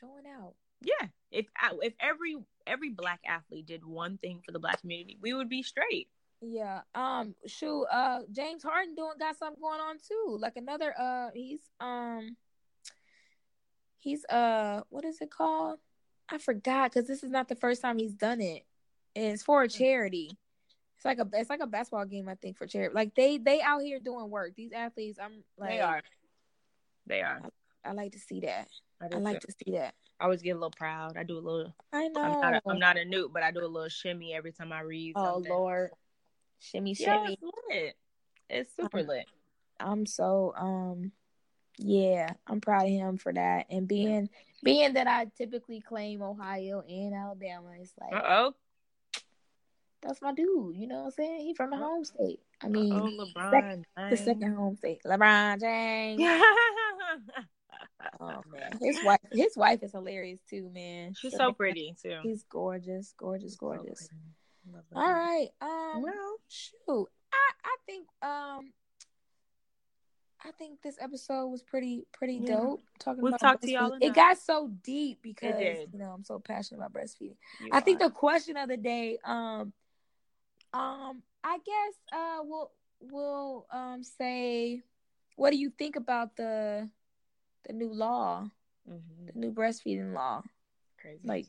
[0.00, 0.54] showing out.
[0.82, 1.46] Yeah, if
[1.82, 2.36] if every
[2.66, 6.08] every black athlete did one thing for the black community, we would be straight.
[6.42, 6.80] Yeah.
[6.94, 7.34] Um.
[7.46, 7.84] Shoot.
[7.92, 8.20] Uh.
[8.32, 10.38] James Harden doing got something going on too.
[10.40, 10.94] Like another.
[10.98, 11.28] Uh.
[11.34, 12.36] He's um.
[14.00, 14.82] He's uh.
[14.88, 15.78] What is it called?
[16.28, 18.64] I forgot because this is not the first time he's done it.
[19.16, 20.30] And it's for a charity.
[20.96, 22.94] It's like a it's like a basketball game, I think, for charity.
[22.94, 24.54] Like they they out here doing work.
[24.54, 26.02] These athletes, I'm like they are.
[27.06, 27.40] They are.
[27.84, 28.68] I, I like to see that.
[29.00, 29.46] I, I like too.
[29.46, 29.94] to see that.
[30.20, 31.16] I always get a little proud.
[31.16, 31.74] I do a little.
[31.92, 32.22] I know.
[32.22, 34.72] I'm not a, I'm not a newt, but I do a little shimmy every time
[34.72, 35.14] I read.
[35.16, 35.52] Oh something.
[35.52, 35.90] Lord,
[36.58, 37.08] shimmy shimmy.
[37.08, 37.94] Yeah, it's lit.
[38.50, 39.24] It's super lit.
[39.80, 41.12] I'm so um,
[41.82, 44.28] yeah, I'm proud of him for that, and being
[44.62, 48.52] being that I typically claim Ohio and Alabama, it's like, oh,
[50.02, 50.76] that's my dude.
[50.76, 51.40] You know what I'm saying?
[51.40, 52.40] He from the home state.
[52.62, 56.20] I mean, LeBron, second, the second home state, LeBron James.
[58.20, 61.14] oh man, his wife, his wife is hilarious too, man.
[61.14, 62.18] She's so, so pretty too.
[62.22, 64.00] He's gorgeous, gorgeous, gorgeous.
[64.00, 64.08] So
[64.94, 65.48] All right.
[65.62, 66.02] Um.
[66.02, 67.08] Well, shoot.
[67.32, 68.72] I I think um.
[70.44, 72.56] I think this episode was pretty pretty yeah.
[72.56, 72.82] dope.
[72.98, 73.96] Talking we'll about talk to y'all.
[74.00, 77.36] It got so deep because you know I'm so passionate about breastfeeding.
[77.60, 77.80] You I are.
[77.80, 79.72] think the question of the day, um,
[80.72, 82.70] um, I guess uh, we'll
[83.00, 84.82] we'll um say,
[85.36, 86.88] what do you think about the
[87.66, 88.48] the new law,
[88.88, 89.26] mm-hmm.
[89.26, 90.42] the new breastfeeding law.
[91.00, 91.20] Crazy.
[91.24, 91.46] Like,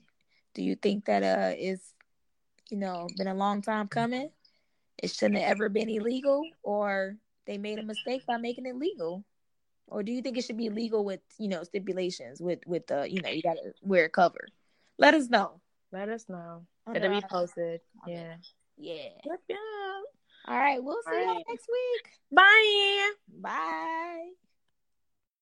[0.54, 1.80] do you think that uh is,
[2.70, 4.30] you know, been a long time coming?
[4.98, 9.24] It shouldn't have ever been illegal, or they made a mistake by making it legal,
[9.88, 13.10] or do you think it should be legal with you know stipulations with with the
[13.10, 14.48] you know you gotta wear a cover?
[14.98, 15.62] Let us know.
[15.92, 16.66] Let us know.
[16.94, 17.82] It'll be posted.
[18.08, 18.36] Yeah.
[18.78, 19.10] Yeah.
[19.26, 19.40] Yep.
[20.48, 20.84] All right.
[20.84, 21.44] We'll see you right.
[21.48, 22.12] next week.
[22.32, 23.12] Bye.
[23.42, 24.32] Bye.